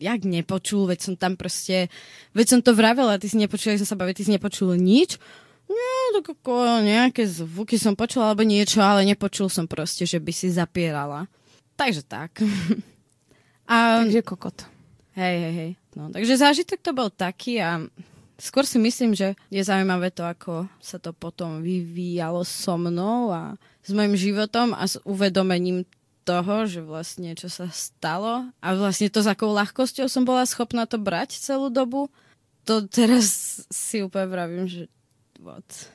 [0.03, 1.87] jak nepočul, veď som tam proste,
[2.35, 5.15] veď som to vravela, ty si nepočul, som sa bavil, ty si nepočul nič.
[5.63, 10.31] Nie, tak ako nejaké zvuky som počula, alebo niečo, ale nepočul som proste, že by
[10.35, 11.25] si zapierala.
[11.79, 12.43] Takže tak.
[13.71, 14.67] A, Takže kokot.
[15.15, 15.71] hej, hej, hej.
[15.95, 17.79] No, takže zážitok to bol taký a
[18.35, 23.55] skôr si myslím, že je zaujímavé to, ako sa to potom vyvíjalo so mnou a
[23.79, 25.87] s mojim životom a s uvedomením
[26.23, 30.87] toho, že vlastne čo sa stalo a vlastne to s akou ľahkosťou som bola schopná
[30.87, 32.07] to brať celú dobu,
[32.63, 34.87] to teraz si úplne vravím, že
[35.43, 35.91] what?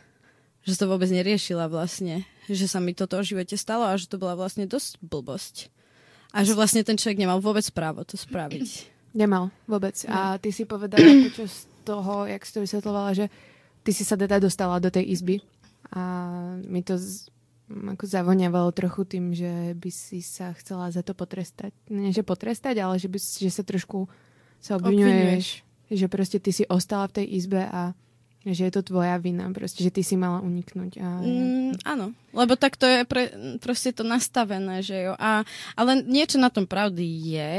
[0.69, 4.21] že to vôbec neriešila vlastne, že sa mi toto v živote stalo a že to
[4.21, 5.73] bola vlastne dosť blbosť.
[6.37, 8.69] A že vlastne ten človek nemal vôbec právo to spraviť.
[9.17, 9.97] Nemal vôbec.
[10.05, 10.13] No.
[10.13, 13.33] A ty si povedala počas toho, jak si to vysvetlovala, že
[13.81, 15.41] ty si sa teda dostala do tej izby
[15.89, 16.05] a
[16.69, 17.33] mi to z,
[17.69, 21.77] ako zavoniavalo trochu tým, že by si sa chcela za to potrestať.
[21.93, 24.09] Nie, že potrestať, ale že, by, že sa trošku
[24.59, 25.63] sa obvinuješ,
[25.93, 27.93] že proste ty si ostala v tej izbe a
[28.47, 30.93] že je to tvoja vina, proste, že ty si mala uniknúť.
[31.03, 31.09] A...
[31.21, 33.29] Mm, áno, lebo tak to je pre,
[33.61, 35.13] proste to nastavené, že jo.
[35.19, 35.45] A,
[35.77, 37.53] ale niečo na tom pravdy je.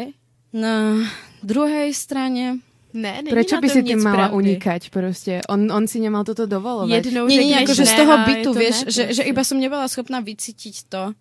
[0.49, 1.05] Na
[1.45, 2.63] druhej strane...
[2.89, 4.37] Ne, není Prečo by si tým mala pravdy.
[4.41, 5.33] unikať proste?
[5.45, 7.05] On, on si nemal toto dovolovať.
[7.05, 9.61] Jednou Nie, nie, akože z ne toho bytu, to vieš, ne, že, že iba som
[9.61, 11.13] nebola schopná vycítiť to,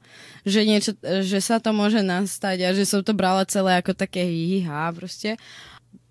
[0.49, 4.25] že, niečo, že sa to môže nastať a že som to brala celé ako také
[4.25, 5.37] hiha proste.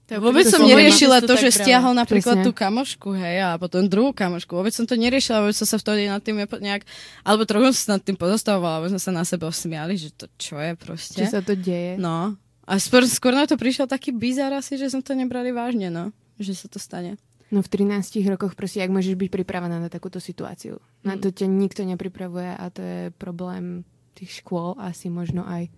[0.07, 2.47] To Vôbec úplne som to neriešila to to, že stiahol napríklad Presne.
[2.47, 4.55] tú kamošku, hej, a potom druhú kamošku.
[4.55, 6.87] Vôbec som to neriešila, vôbec som sa vtedy nad tým nejak,
[7.27, 10.31] alebo trochu som sa nad tým pozastavovala, lebo sme sa na sebe smiali, že to
[10.39, 11.19] čo je proste.
[11.19, 11.99] Či sa to deje.
[11.99, 12.39] No.
[12.67, 16.11] A skôr, skôr na to prišiel taký bizar asi, že som to nebrali vážne, no.
[16.35, 17.15] Že sa to stane.
[17.47, 20.83] No v 13 rokoch proste, jak môžeš byť pripravená na takúto situáciu.
[21.07, 21.21] Na Mm.
[21.23, 23.87] to ťa nikto nepripravuje a to je problém
[24.19, 25.71] tých škôl asi možno aj,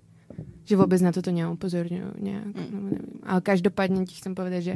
[0.65, 2.49] že vôbec na toto neupozorňujú nejak.
[2.57, 2.69] Mm.
[2.73, 3.21] No, neviem.
[3.21, 4.75] Ale každopádne ti chcem povedať, že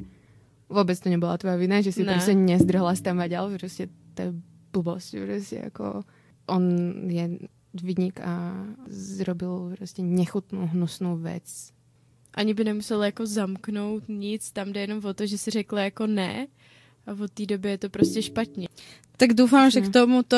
[0.73, 2.17] Vôbec to nebola tvoja vina, že si ne.
[2.17, 3.83] proste nezdrhla tam ďalej, proste
[4.17, 4.29] to je
[4.73, 6.01] blbosť, proste ako
[6.49, 6.63] on
[7.09, 7.45] je
[7.77, 11.72] vidník a zrobil prostě nechutnou, hnusnou věc.
[12.33, 16.07] Ani by nemusel jako zamknout nic, tam jde jenom o to, že si řekla jako
[16.07, 16.47] ne
[17.07, 18.67] a od té doby je to prostě špatně.
[19.17, 20.37] Tak doufám, že k tomuto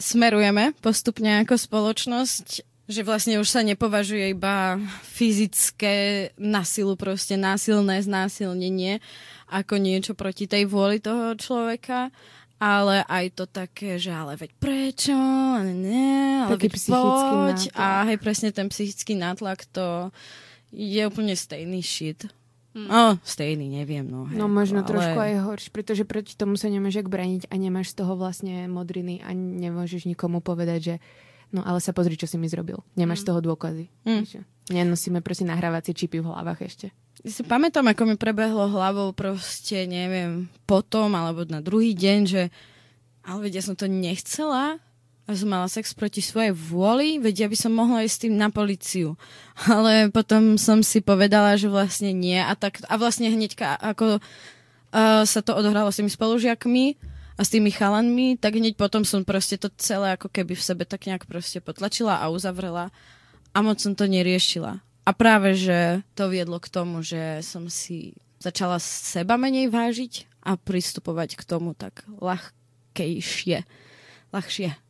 [0.00, 2.60] smerujeme postupně jako spoločnosť,
[2.90, 9.00] že vlastně už sa nepovažuje iba fyzické nasilu, prostě násilné znásilnenie
[9.50, 12.10] ako niečo proti tej vôli toho človeka,
[12.62, 15.14] ale aj to také, že ale veď prečo,
[15.58, 17.58] ale nie, ale Taký veď poď.
[17.74, 20.14] A hej, presne ten psychický nátlak, to
[20.70, 22.26] je úplne stejný shit.
[22.70, 22.86] Hmm.
[22.86, 24.06] Oh, stejný, neviem.
[24.06, 24.88] No, hej, no možno ale...
[24.88, 28.70] trošku aj horší, pretože proti tomu sa nemáš jak braniť a nemáš z toho vlastne
[28.70, 30.94] modriny a nemôžeš nikomu povedať, že
[31.50, 32.78] no ale sa pozri, čo si mi zrobil.
[32.94, 33.26] Nemáš hmm.
[33.26, 33.84] z toho dôkazy.
[34.06, 34.22] Hmm.
[34.70, 36.86] Nenosíme proste nahrávacie čipy v hlavách ešte.
[37.26, 42.42] Ja si pamätám, ako mi prebehlo hlavou proste, neviem, potom alebo na druhý deň, že
[43.26, 44.80] ale veď ja som to nechcela
[45.36, 49.14] som mala sex proti svojej vôli, veď ja by som mohla ísť tým na policiu.
[49.70, 55.22] Ale potom som si povedala, že vlastne nie a, tak, a vlastne hneďka ako uh,
[55.26, 56.84] sa to odohralo s tými spolužiakmi
[57.38, 60.84] a s tými chalanmi, tak hneď potom som proste to celé ako keby v sebe
[60.84, 62.92] tak nejak proste potlačila a uzavrela
[63.50, 64.84] a moc som to neriešila.
[65.08, 70.56] A práve, že to viedlo k tomu, že som si začala seba menej vážiť a
[70.60, 73.64] pristupovať k tomu tak ľahkejšie,
[74.32, 74.89] ľahšie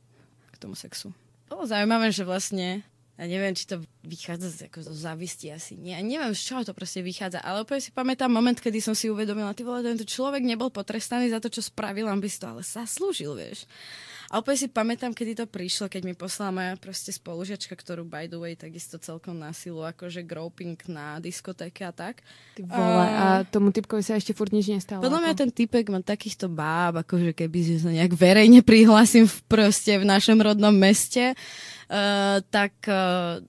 [0.60, 1.10] tomu sexu.
[1.48, 2.84] Bolo zaujímavé, že vlastne
[3.20, 5.92] ja neviem, či to vychádza z, ako zo závisti asi nie.
[6.00, 9.52] Neviem, z čoho to proste vychádza, ale úplne si pamätám moment, kedy som si uvedomila,
[9.52, 12.64] ty vole, tento človek nebol potrestaný za to, čo spravil, on by si to ale
[12.64, 13.68] zaslúžil, vieš.
[14.30, 18.30] A úplne si pamätám, kedy to prišlo, keď mi poslala moja proste spolužiačka, ktorú by
[18.30, 22.22] the way takisto celkom násilu, akože groping na diskotéke a tak.
[22.54, 25.02] Ty vole, a, a tomu typkovi sa ešte furt nič nestalo.
[25.02, 29.34] Podľa mňa ten typek má takýchto báb, akože keby že sa nejak verejne prihlásim v,
[29.50, 33.42] proste v našom rodnom meste, uh, tak uh,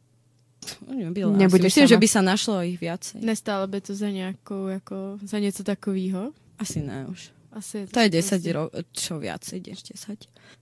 [0.90, 1.34] Nebyla.
[1.38, 1.94] Nebudeš Myslím, sama.
[1.94, 3.22] že by sa našlo ich viacej.
[3.26, 6.34] Nestálo by to za nejakou, ako, za něco takového?
[6.62, 7.34] Asi ne už.
[7.52, 9.98] Asi to je 10 rokov, čo viacej, 10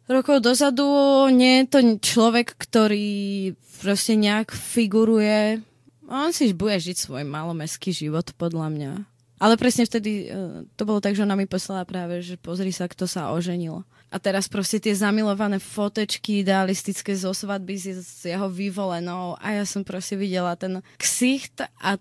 [0.09, 0.85] rokov dozadu.
[1.29, 5.63] Nie je to človek, ktorý proste nejak figuruje.
[6.09, 8.91] On si bude žiť svoj malomestský život, podľa mňa.
[9.39, 12.91] Ale presne vtedy e, to bolo tak, že ona mi poslala práve, že pozri sa,
[12.91, 13.87] kto sa oženil.
[14.11, 19.85] A teraz proste tie zamilované fotečky idealistické zo svadby s jeho vyvolenou a ja som
[19.85, 21.95] proste videla ten ksicht a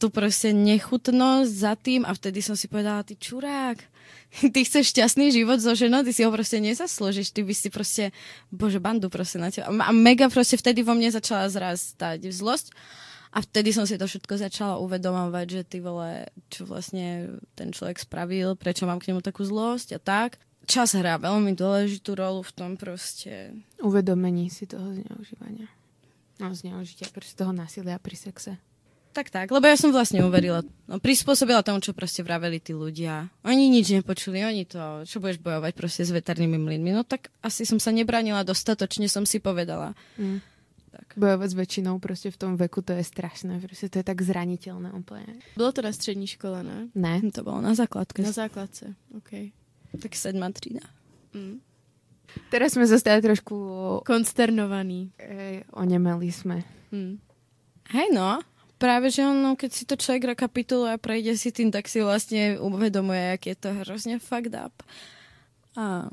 [0.00, 3.76] tu proste nechutnosť za tým a vtedy som si povedala, ty čurák,
[4.54, 8.04] ty chceš šťastný život so ženou, ty si ho proste nezaslúžiš, ty by si proste,
[8.54, 9.70] bože, bandu proste na teba.
[9.70, 12.70] A mega proste vtedy vo mne začala zrastať zlosť
[13.30, 18.02] a vtedy som si to všetko začala uvedomovať, že ty vole, čo vlastne ten človek
[18.02, 20.42] spravil, prečo mám k nemu takú zlosť a tak.
[20.66, 23.54] Čas hrá veľmi dôležitú rolu v tom proste.
[23.82, 25.70] Uvedomení si toho zneužívania.
[26.42, 28.58] No, zneužitia, proste toho násilia pri sexe.
[29.10, 33.26] Tak, tak, lebo ja som vlastne uverila, no, prispôsobila tomu, čo proste vraveli tí ľudia.
[33.42, 36.94] Oni nič nepočuli, oni to, čo budeš bojovať proste s veternými mlynmi.
[36.94, 39.98] No tak asi som sa nebranila dostatočne, som si povedala.
[40.14, 40.38] Mm.
[40.94, 41.06] Tak.
[41.18, 44.94] Bojovať s väčšinou proste v tom veku, to je strašné, proste to je tak zraniteľné
[44.94, 45.42] úplne.
[45.58, 46.94] Bylo to na střední škole, ne?
[46.94, 48.22] Ne, to bolo na základke.
[48.22, 49.50] Na základce, OK.
[49.98, 50.86] Tak sedma třída.
[51.34, 51.58] Mm.
[52.46, 53.54] Teraz sme zostali trošku...
[54.06, 55.10] Konsternovaní.
[55.18, 56.62] Ej, onemeli sme.
[56.94, 57.18] Mm.
[57.90, 58.38] Hej no,
[58.80, 62.56] práve, že ono, keď si to človek rekapituluje a prejde si tým, tak si vlastne
[62.56, 64.72] uvedomuje, ak je to hrozne fucked up.
[65.76, 66.08] A,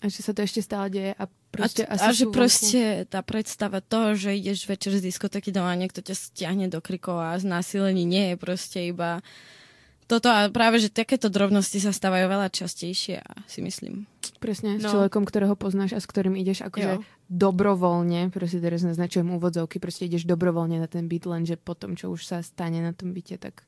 [0.00, 3.84] a že sa to ešte stále deje a proste a, a že proste tá predstava
[3.84, 8.08] toho, že ideš večer z diskotéky doma a niekto ťa stiahne do krikov a znásilení
[8.08, 9.20] nie je proste iba
[10.10, 14.10] toto a práve, že takéto drobnosti sa stávajú veľa častejšie, si myslím.
[14.42, 14.82] Presne, no.
[14.82, 17.06] s človekom, ktorého poznáš a s ktorým ideš akože jo.
[17.30, 22.26] dobrovoľne, proste teraz naznačujem úvodzovky, proste ideš dobrovoľne na ten byt, lenže potom, čo už
[22.26, 23.62] sa stane na tom byte, tak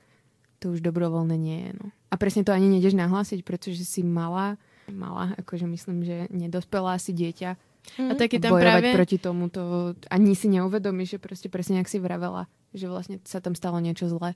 [0.59, 1.71] to už dobrovoľné nie je.
[1.79, 1.87] No.
[2.11, 4.59] A presne to ani nejdeš nahlásiť, pretože si malá,
[4.91, 7.55] malá, akože myslím, že nedospelá si dieťa,
[8.03, 8.11] mm.
[8.11, 8.89] a taky tam bojovať práve...
[8.99, 13.39] proti tomu, to ani si neuvedomíš, že proste presne, jak si vravela, že vlastne sa
[13.39, 14.35] tam stalo niečo zlé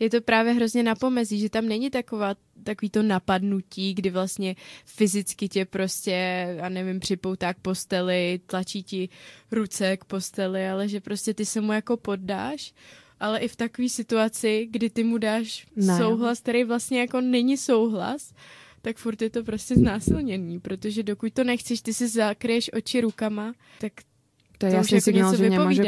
[0.00, 2.34] je to právě hrozně na pomezí, že tam není taková,
[2.64, 6.12] takový to napadnutí, kdy vlastně fyzicky tě prostě,
[6.56, 9.08] já nevím, připoutá k posteli, tlačí ti
[9.50, 12.74] ruce k posteli, ale že prostě ty se mu jako poddáš,
[13.20, 15.98] ale i v takové situaci, kdy ty mu dáš ne.
[15.98, 18.34] souhlas, který vlastně jako není souhlas,
[18.82, 23.54] tak furt je to prostě znásilnění, protože dokud to nechceš, ty si zakryješ oči rukama,
[23.80, 23.92] tak
[24.58, 25.82] to, to je jasný jako signál, že nemůže...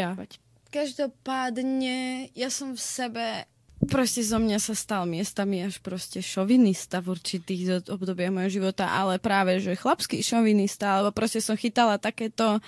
[0.71, 3.49] Každopádně, ja som v sebe
[3.87, 9.23] proste zo mňa sa stal miestami až proste šovinista v určitých obdobiach mojho života, ale
[9.23, 12.59] práve, že chlapský šovinista, alebo proste som chytala takéto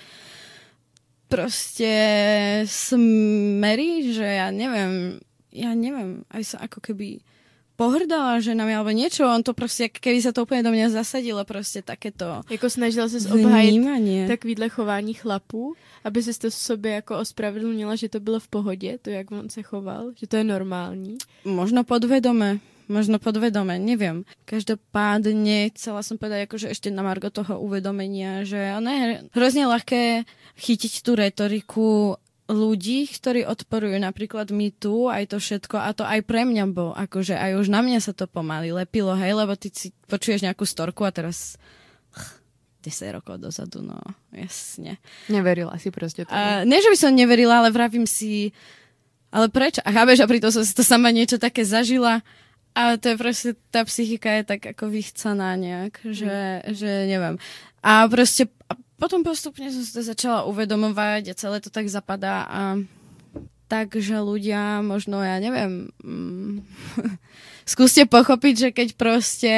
[1.27, 1.91] proste
[2.67, 5.19] smery, že ja neviem,
[5.51, 7.19] ja neviem, aj sa ako keby
[7.81, 11.81] pohrdala ženami alebo niečo, on to proste, keby sa to úplne do mňa zasadilo, proste
[11.81, 13.81] takéto Jako snažila se obhájit
[14.27, 15.73] takovýhle chování chlapů,
[16.03, 19.49] aby se to v sobě jako ospravedlnila, že to bylo v pohodě, to, jak on
[19.49, 21.17] se choval, že to je normální.
[21.45, 22.59] Možno podvedome,
[22.91, 24.27] možno podvedome, neviem.
[24.45, 30.27] Každopádne chcela som povedať akože ešte na margo toho uvedomenia, že ono je hrozne ľahké
[30.59, 32.19] chytiť tú retoriku
[32.51, 36.91] ľudí, ktorí odporujú napríklad my tu, aj to všetko, a to aj pre mňa bol,
[36.91, 40.67] akože aj už na mňa sa to pomaly lepilo, hej, lebo ty si počuješ nejakú
[40.67, 41.55] storku a teraz
[42.83, 43.97] 10 rokov dozadu, no
[44.35, 44.99] jasne.
[45.31, 46.33] Neverila si proste to.
[46.35, 48.51] A, nie, že by som neverila, ale vravím si,
[49.31, 49.79] ale prečo?
[49.87, 52.19] A chápeš, a pritom som si to sama niečo také zažila
[52.71, 56.71] a to je proste, tá psychika je tak ako vychcaná nejak, že, mm.
[56.71, 57.35] že neviem.
[57.83, 58.47] A proste
[59.01, 62.61] potom postupne som si to začala uvedomovať a celé to tak zapadá a
[63.65, 66.61] takže ľudia možno, ja neviem, mm,
[67.73, 69.53] skúste pochopiť, že keď proste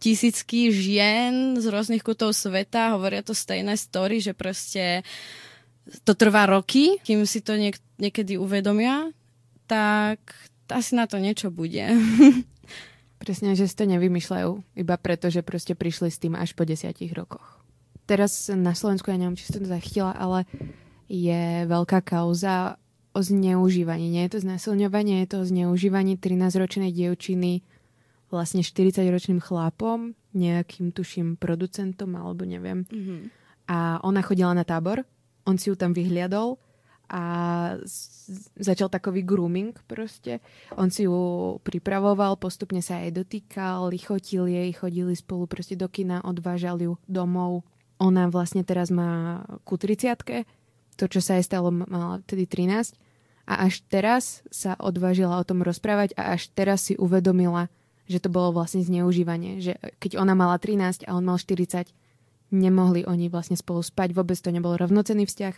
[0.00, 5.02] tisícky žien z rôznych kutov sveta hovoria to stejné story, že proste
[6.06, 9.10] to trvá roky, kým si to niek- niekedy uvedomia,
[9.66, 10.22] tak
[10.70, 11.84] asi na to niečo bude.
[13.20, 17.12] Presne, že si to nevymýšľajú, iba preto, že proste prišli s tým až po desiatich
[17.12, 17.59] rokoch.
[18.10, 20.42] Teraz na Slovensku, ja neviem, či som to zachytila, ale
[21.06, 22.74] je veľká kauza
[23.14, 24.10] o zneužívaní.
[24.10, 27.62] Nie je to znásilňovanie, je to zneužívanie 13-ročnej dievčiny
[28.30, 32.86] vlastne 40-ročným chlapom, nejakým tuším producentom alebo neviem.
[32.86, 33.20] Mm-hmm.
[33.70, 35.06] A ona chodila na tábor,
[35.46, 36.58] on si ju tam vyhliadol
[37.10, 37.22] a
[38.54, 40.38] začal takový grooming proste.
[40.78, 46.22] On si ju pripravoval, postupne sa jej dotýkal, lichotil jej, chodili spolu proste do kina,
[46.22, 47.66] odvážal ju domov.
[48.00, 50.48] Ona vlastne teraz má ku 30
[50.96, 52.96] to, čo sa jej stalo, mala vtedy 13
[53.48, 57.72] a až teraz sa odvážila o tom rozprávať a až teraz si uvedomila,
[58.04, 59.64] že to bolo vlastne zneužívanie.
[59.64, 61.88] Že keď ona mala 13 a on mal 40,
[62.52, 65.54] nemohli oni vlastne spolu spať, vôbec to nebol rovnocenný vzťah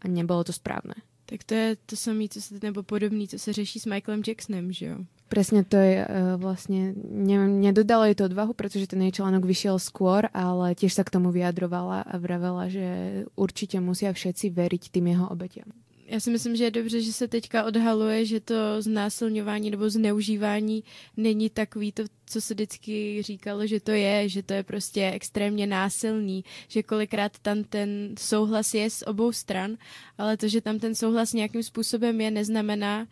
[0.00, 0.94] a nebolo to správne.
[1.24, 4.72] Tak to je to samé, co se, nebo podobný, co se řeší s Michaelem Jacksonem,
[4.72, 4.98] že jo?
[5.24, 9.80] Presne to je uh, vlastne, neviem, nedodalo jej to odvahu, pretože ten jej článok vyšiel
[9.80, 12.86] skôr, ale tiež sa k tomu vyjadrovala a vravela, že
[13.34, 15.72] určite musia všetci veriť tým jeho obetiam.
[16.06, 20.84] Já si myslím, že je dobře, že se teďka odhaluje, že to znásilňování nebo zneužívání
[21.16, 25.66] není takový to, co se vždycky říkalo, že to je, že to je prostě extrémně
[25.66, 29.76] násilný, že kolikrát tam ten souhlas je z obou stran,
[30.18, 33.06] ale to, že tam ten souhlas nějakým způsobem je, neznamená,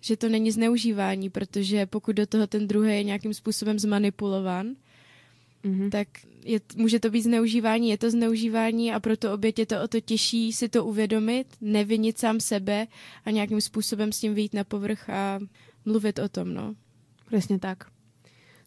[0.00, 4.76] že to není zneužívání, protože pokud do toho ten druhý je nějakým způsobem zmanipulovan,
[5.64, 5.90] mm-hmm.
[5.90, 6.08] tak
[6.44, 10.00] je, může to být zneužívání, je to zneužívání a proto oběť je to o to
[10.00, 12.86] těžší si to uvědomit, nevinit sám sebe
[13.24, 15.40] a nějakým způsobem s tím vyjít na povrch a
[15.84, 16.74] mluvit o tom, no.
[17.26, 17.84] Přesně tak.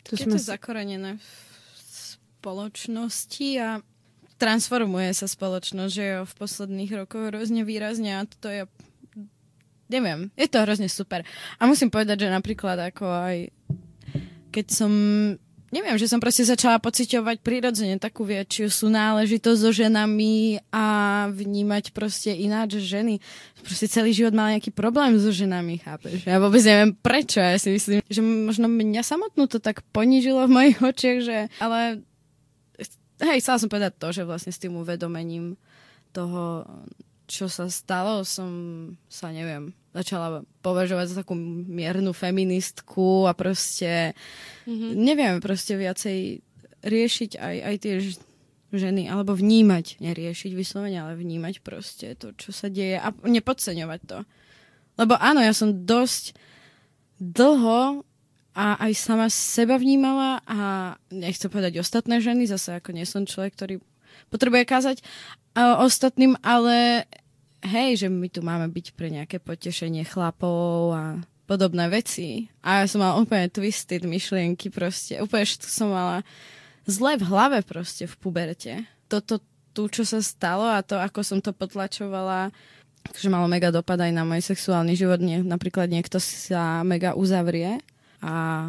[0.09, 1.27] To je to zakorenené v
[1.77, 3.81] spoločnosti a
[4.41, 8.65] transformuje sa spoločnosť, že jo, v posledných rokoch hrozne výrazne a to je
[9.91, 11.27] neviem, je to hrozne super.
[11.59, 13.37] A musím povedať, že napríklad ako aj
[14.51, 14.91] keď som
[15.71, 20.85] neviem, že som proste začala pociťovať prirodzene takú väčšiu súnáležitosť so ženami a
[21.31, 23.23] vnímať proste ináč ženy.
[23.63, 26.27] Proste celý život mal nejaký problém so ženami, chápeš?
[26.27, 27.39] Ja vôbec neviem prečo.
[27.39, 31.37] Ja si myslím, že možno mňa samotnú to tak ponížilo v mojich očiach, že...
[31.63, 32.03] Ale
[33.23, 35.55] hej, chcela som povedať to, že vlastne s tým uvedomením
[36.11, 36.67] toho,
[37.31, 38.51] čo sa stalo, som
[39.07, 41.35] sa, neviem, začala považovať za takú
[41.67, 44.15] miernu feministku a proste
[44.63, 44.91] mm-hmm.
[44.95, 46.39] neviem proste viacej
[46.81, 47.93] riešiť aj, aj tie
[48.71, 54.19] ženy, alebo vnímať, neriešiť vyslovene, ale vnímať proste to, čo sa deje a nepodceňovať to.
[54.95, 56.39] Lebo áno, ja som dosť
[57.19, 58.07] dlho
[58.55, 60.59] a aj sama seba vnímala a
[61.11, 63.75] nechcem povedať ostatné ženy, zase ako nie som človek, ktorý
[64.31, 64.97] potrebuje kázať
[65.55, 67.07] ostatným, ale
[67.61, 71.03] hej, že my tu máme byť pre nejaké potešenie chlapov a
[71.45, 72.47] podobné veci.
[72.63, 75.19] A ja som mala úplne twisted myšlienky proste.
[75.19, 76.23] Úplne všetko som mala
[76.87, 78.73] zle v hlave proste v puberte.
[79.11, 82.51] Toto tu, čo sa stalo a to, ako som to potlačovala,
[83.15, 85.19] že malo mega dopad aj na môj sexuálny život.
[85.23, 87.79] Nie, napríklad niekto sa mega uzavrie
[88.19, 88.67] a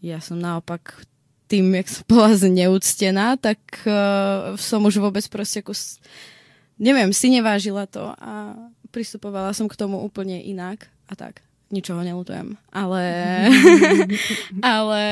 [0.00, 1.06] ja som naopak
[1.50, 5.98] tým, jak som bola zneúctená, tak uh, som už vôbec proste kus
[6.80, 8.56] neviem, si nevážila to a
[8.90, 11.44] pristupovala som k tomu úplne inak a tak.
[11.70, 12.58] ničoho nelutujem.
[12.74, 13.04] Ale,
[14.74, 15.02] ale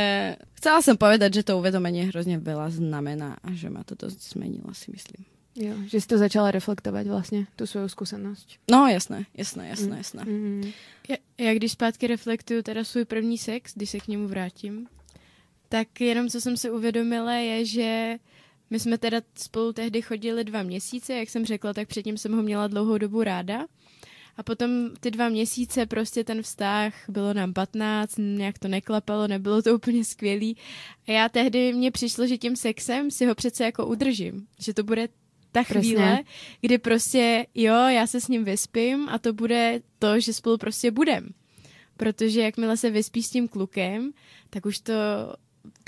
[0.58, 4.74] chcela som povedať, že to uvedomenie hrozne veľa znamená a že ma to dosť zmenilo,
[4.74, 5.22] si myslím.
[5.58, 8.48] Jo, že si to začala reflektovat vlastně, tu svou zkušenost.
[8.70, 9.98] No jasné, jasné, jasné, mm.
[9.98, 10.24] jasné.
[10.24, 10.70] Mm.
[11.08, 14.86] Já, já když zpátky reflektuju teda svůj první sex, když se k němu vrátím,
[15.68, 18.18] tak jenom co jsem si uvědomila je, že
[18.70, 22.42] my jsme teda spolu tehdy chodili dva měsíce, jak jsem řekla, tak předtím jsem ho
[22.42, 23.66] měla dlouhou dobu ráda.
[24.36, 29.62] A potom ty dva měsíce prostě ten vztah, bylo nám 15, nějak to neklapalo, nebylo
[29.62, 30.56] to úplně skvělý.
[31.08, 34.46] A já tehdy mně přišlo, že tím sexem si ho přece jako udržím.
[34.58, 35.08] Že to bude
[35.52, 36.24] ta chvíle, Presně.
[36.60, 40.90] kdy prostě jo, já se s ním vyspím a to bude to, že spolu prostě
[40.90, 41.28] budem.
[41.96, 44.12] Protože jakmile se vyspí s tím klukem,
[44.50, 44.92] tak už to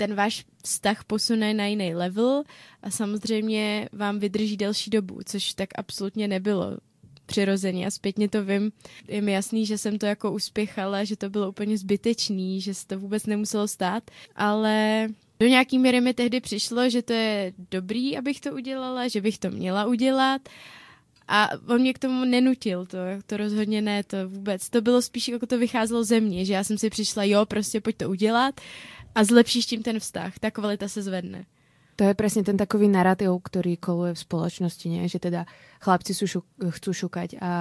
[0.01, 2.43] ten váš vztah posune na jiný level
[2.83, 6.77] a samozřejmě vám vydrží delší dobu, což tak absolutně nebylo
[7.25, 8.71] přirozeně a zpětně to vím.
[9.07, 12.87] Je mi jasný, že jsem to jako uspěchala, že to bylo úplně zbytečný, že se
[12.87, 14.03] to vůbec nemuselo stát,
[14.35, 15.07] ale
[15.39, 19.37] do nějaký míry mi tehdy přišlo, že to je dobrý, abych to udělala, že bych
[19.37, 20.41] to měla udělat
[21.27, 24.69] a on mě k tomu nenutil, to, to rozhodně ne, to vůbec.
[24.69, 27.81] To bylo spíš, jako to vycházelo ze mě, že já jsem si přišla, jo, prostě
[27.81, 28.61] pojď to udělat
[29.15, 31.45] a zlepšíš tím ten vztah, ta kvalita se zvedne.
[31.99, 35.05] To je presne ten takový narratív, ktorý koluje v spoločnosti, nie?
[35.05, 35.45] že teda
[35.83, 36.49] chlapci sú šuk-
[36.81, 37.51] chcú šukať a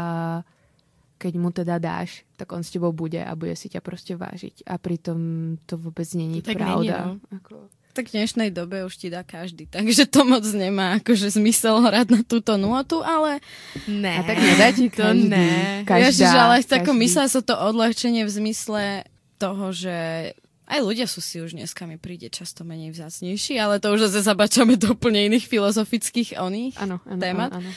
[1.21, 4.65] keď mu teda dáš, tak on s tebou bude a bude si ťa proste vážiť.
[4.65, 5.21] A pritom
[5.69, 6.81] to vôbec není to pravda.
[6.81, 7.37] Není, no.
[7.37, 7.69] Ako...
[7.93, 12.07] Tak v dnešnej dobe už ti dá každý, takže to moc nemá akože zmysel hrať
[12.09, 13.43] na túto nôtu, ale...
[13.85, 14.15] Ne.
[14.15, 15.27] A tak nedá ti to každý.
[15.29, 15.85] Ne.
[15.85, 19.05] Každá, Ježiš, ale tako myslela sa to odľahčenie v zmysle
[19.37, 20.33] toho, že
[20.71, 24.23] aj ľudia sú si už dneska mi príde často menej vzácnejší, ale to už zase
[24.23, 27.51] zabačame do úplne iných filozofických oných ano, ano, témat.
[27.51, 27.71] Ano, ano.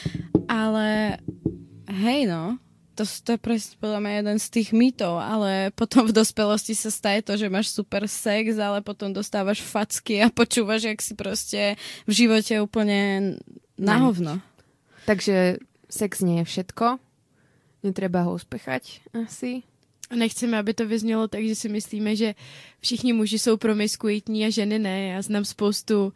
[0.45, 1.17] Ale
[1.89, 2.61] hej no,
[2.93, 6.93] to, to je presne podľa mňa jeden z tých mýtov, ale potom v dospelosti sa
[6.93, 11.61] staje to, že máš super sex, ale potom dostávaš facky a počúvaš, jak si proste
[12.05, 13.33] v živote úplne
[13.73, 14.37] na hovno.
[15.09, 15.57] Takže
[15.89, 17.01] sex nie je všetko,
[17.81, 19.65] netreba ho uspechať asi.
[20.13, 22.35] A nechceme, aby to vyznělo tak, že si myslíme, že
[22.79, 25.07] všichni muži jsou promiskuitní a ženy ne.
[25.07, 26.13] Já znám spoustu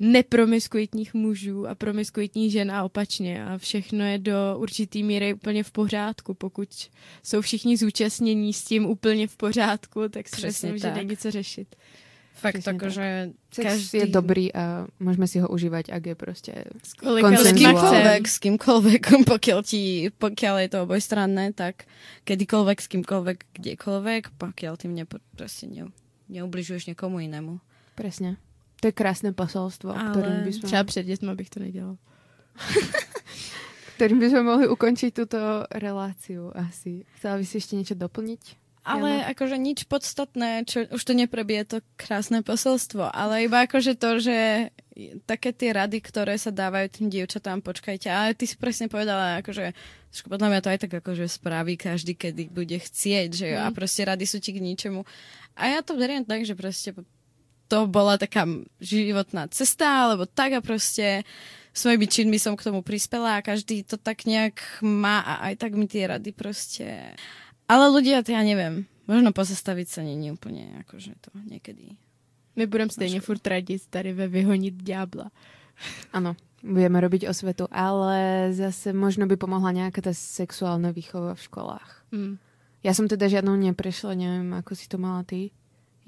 [0.00, 3.44] nepromiskuitních mužů a promiskuitních žen a opačně.
[3.44, 6.34] A všechno je do určitý míry úplně v pořádku.
[6.34, 6.68] Pokud
[7.22, 11.76] jsou všichni zúčastnění s tím úplně v pořádku, tak si myslím, že není co řešit.
[12.38, 12.78] Fakt, tak.
[12.86, 13.98] že každý...
[13.98, 16.52] je dobrý a môžeme si ho užívať, ak je proste
[16.86, 19.02] s kýmkoľvek, s kýmkoľvek,
[19.34, 21.90] pokiaľ, ti, pokiaľ je to obojstranné, tak
[22.22, 25.90] kedykoľvek, s kýmkoľvek, kdekoľvek, pokiaľ tým nepo, proste ne,
[26.30, 27.58] neubližuješ někomu jinému.
[27.98, 28.38] Presne.
[28.78, 30.14] To je krásne posolstvo, Ale...
[30.14, 30.66] ktorým by sme...
[30.70, 31.98] Třeba před dětma bych to nedělal.
[33.98, 37.02] ktorým by sme mohli ukončiť túto reláciu asi.
[37.18, 38.67] Chcela by si ešte niečo doplniť?
[38.86, 39.28] Ale ano.
[39.34, 44.70] akože nič podstatné, čo, už to neprebije to krásne posolstvo, ale iba akože to, že
[45.30, 49.70] také tie rady, ktoré sa dávajú tým dievčatám, počkajte, ale ty si presne povedala, akože
[50.26, 53.62] podľa mňa to aj tak akože spraví každý, kedy bude chcieť, že mm.
[53.62, 55.06] a proste rady sú ti k ničemu.
[55.54, 56.96] A ja to beriem tak, že proste
[57.68, 58.48] to bola taká
[58.80, 61.22] životná cesta, alebo tak a proste
[61.76, 65.76] svojimi činmi som k tomu prispela a každý to tak nejak má a aj tak
[65.78, 67.14] mi tie rady proste
[67.68, 72.00] ale ľudia, ja neviem, možno pozastaviť sa není úplne akože to niekedy.
[72.58, 75.30] My budeme stejně furt radit tady ve vyhonit ďábla.
[76.12, 81.90] Ano, budeme robiť osvetu, ale zase možno by pomohla nejaká tá sexuálna výchova v školách.
[82.10, 82.34] Mm.
[82.82, 85.54] Ja som teda žiadnou neprešla, neviem, ako si to mala ty.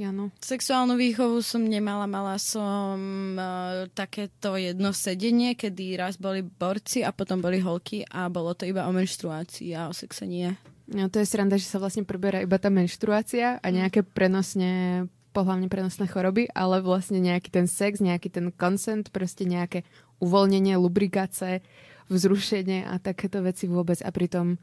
[0.01, 0.33] Jano.
[0.41, 2.97] Sexuálnu výchovu som nemala, mala som
[3.37, 8.65] uh, takéto jedno sedenie, kedy raz boli borci a potom boli holky a bolo to
[8.65, 10.57] iba o menštruácii a o sexe nie.
[10.91, 13.75] No to je sranda, že sa vlastne preberá iba tá menštruácia a mm.
[13.75, 19.87] nejaké prenosne pohľavne prenosné choroby, ale vlastne nejaký ten sex, nejaký ten consent, proste nejaké
[20.19, 21.63] uvoľnenie, lubrikáce,
[22.11, 24.03] vzrušenie a takéto veci vôbec.
[24.03, 24.59] A pritom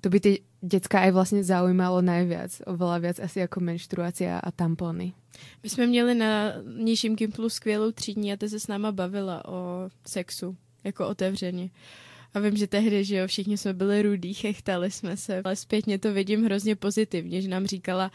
[0.00, 5.12] to by tie decka aj vlastne zaujímalo najviac, oveľa viac asi ako menštruácia a tampony.
[5.62, 9.90] My jsme měli na nižším Gimplu skvělou třídní a ta se s náma bavila o
[10.06, 11.70] sexu, jako otevřeně.
[12.34, 15.98] A vím, že tehdy, že jo, všichni jsme byli rudí, chechtali jsme se, ale zpětně
[15.98, 18.10] to vidím hrozně pozitivně, že nám říkala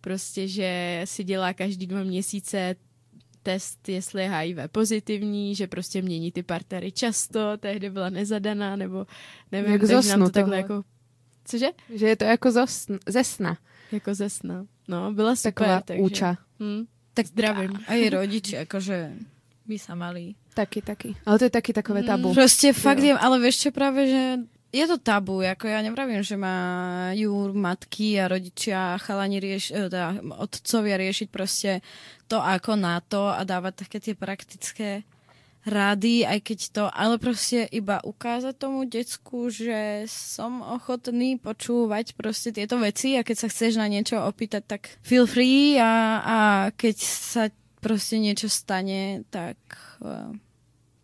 [0.00, 2.76] prostě, že si dělá každý dva měsíce
[3.42, 9.06] test, jestli je HIV pozitivní, že prostě mění ty partnery často, tehdy byla nezadaná, nebo
[9.52, 10.82] nevím, Jak takže nám to takhle jako...
[11.44, 11.66] Cože?
[11.94, 12.50] Že je to jako
[13.08, 13.58] ze sna.
[13.92, 14.66] Jako ze sna.
[14.88, 15.52] No, byla super.
[15.52, 16.02] Taková takže...
[16.02, 16.38] úča.
[16.60, 16.84] Hm,
[17.14, 17.76] tak zdravím.
[17.76, 19.12] A, a je rodiči, akože
[19.66, 21.10] by sa mali Taky, taky.
[21.24, 22.28] Ale to je taky takové tabu.
[22.30, 24.22] Mm, proste fakt je, ale vieš čo práve, že
[24.72, 30.20] je to tabu, ako ja nevravím, že majú matky a rodičia chalani rieš, e, teda
[30.40, 31.84] otcovia riešiť proste
[32.24, 35.04] to ako na to a dávať také tie praktické
[35.62, 42.50] rady, aj keď to, ale proste iba ukázať tomu decku, že som ochotný počúvať proste
[42.50, 46.38] tieto veci a keď sa chceš na niečo opýtať, tak feel free a, a
[46.74, 47.42] keď sa
[47.82, 49.58] proste niečo stane, tak
[50.00, 50.30] uh,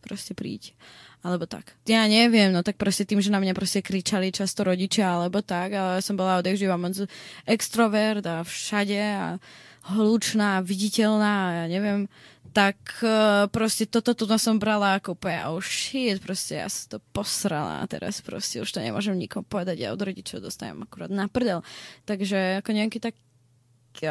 [0.00, 0.78] proste príď
[1.18, 1.74] alebo tak.
[1.90, 5.74] Ja neviem, no tak proste tým, že na mňa proste kričali často rodičia, alebo tak,
[5.74, 6.94] ale som bola odjak živa moc
[7.42, 9.42] extrovert a všade a
[9.90, 12.06] hlučná, viditeľná ja neviem,
[12.54, 16.98] tak uh, proste toto tu som brala ako úplne oh shit, proste ja sa to
[17.12, 21.26] posrala a teraz proste už to nemôžem nikomu povedať, ja od rodičov dostajem akurát na
[21.26, 21.66] prdel.
[22.06, 23.14] Takže ako nejaký tak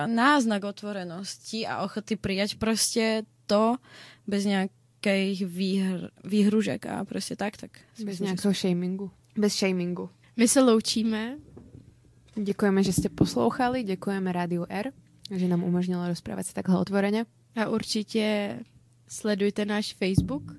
[0.05, 3.77] náznak otvorenosti a ochoty prijať proste to
[4.27, 4.71] bez nejak
[5.07, 7.71] nejakých výhr, výhružek a prostě tak, tak.
[8.03, 9.11] Bez nějakého shamingu.
[9.37, 10.09] Bez shamingu.
[10.37, 11.37] My se loučíme.
[12.35, 14.91] Děkujeme, že jste poslouchali, děkujeme Rádiu R,
[15.31, 17.25] že nám umožnilo rozprávať sa takhle otvoreně.
[17.55, 18.59] A určitě
[19.07, 20.53] sledujte náš Facebook,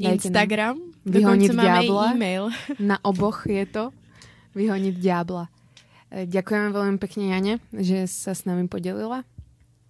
[0.00, 2.12] Dajte Instagram, vyhoniť diabla.
[2.12, 2.48] e-mail.
[2.80, 3.90] Na oboch je to
[4.54, 5.48] vyhoniť diabla.
[6.14, 9.26] Ďakujeme veľmi pekne, Jane, že sa s nami podelila.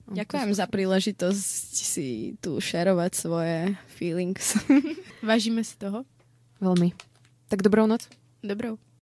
[0.09, 4.57] Ďakujem za príležitosť si tu šerovať svoje feelings.
[5.25, 6.09] Vážime si toho.
[6.61, 6.97] Veľmi.
[7.53, 8.09] Tak dobrou noc.
[8.41, 8.81] Dobrou.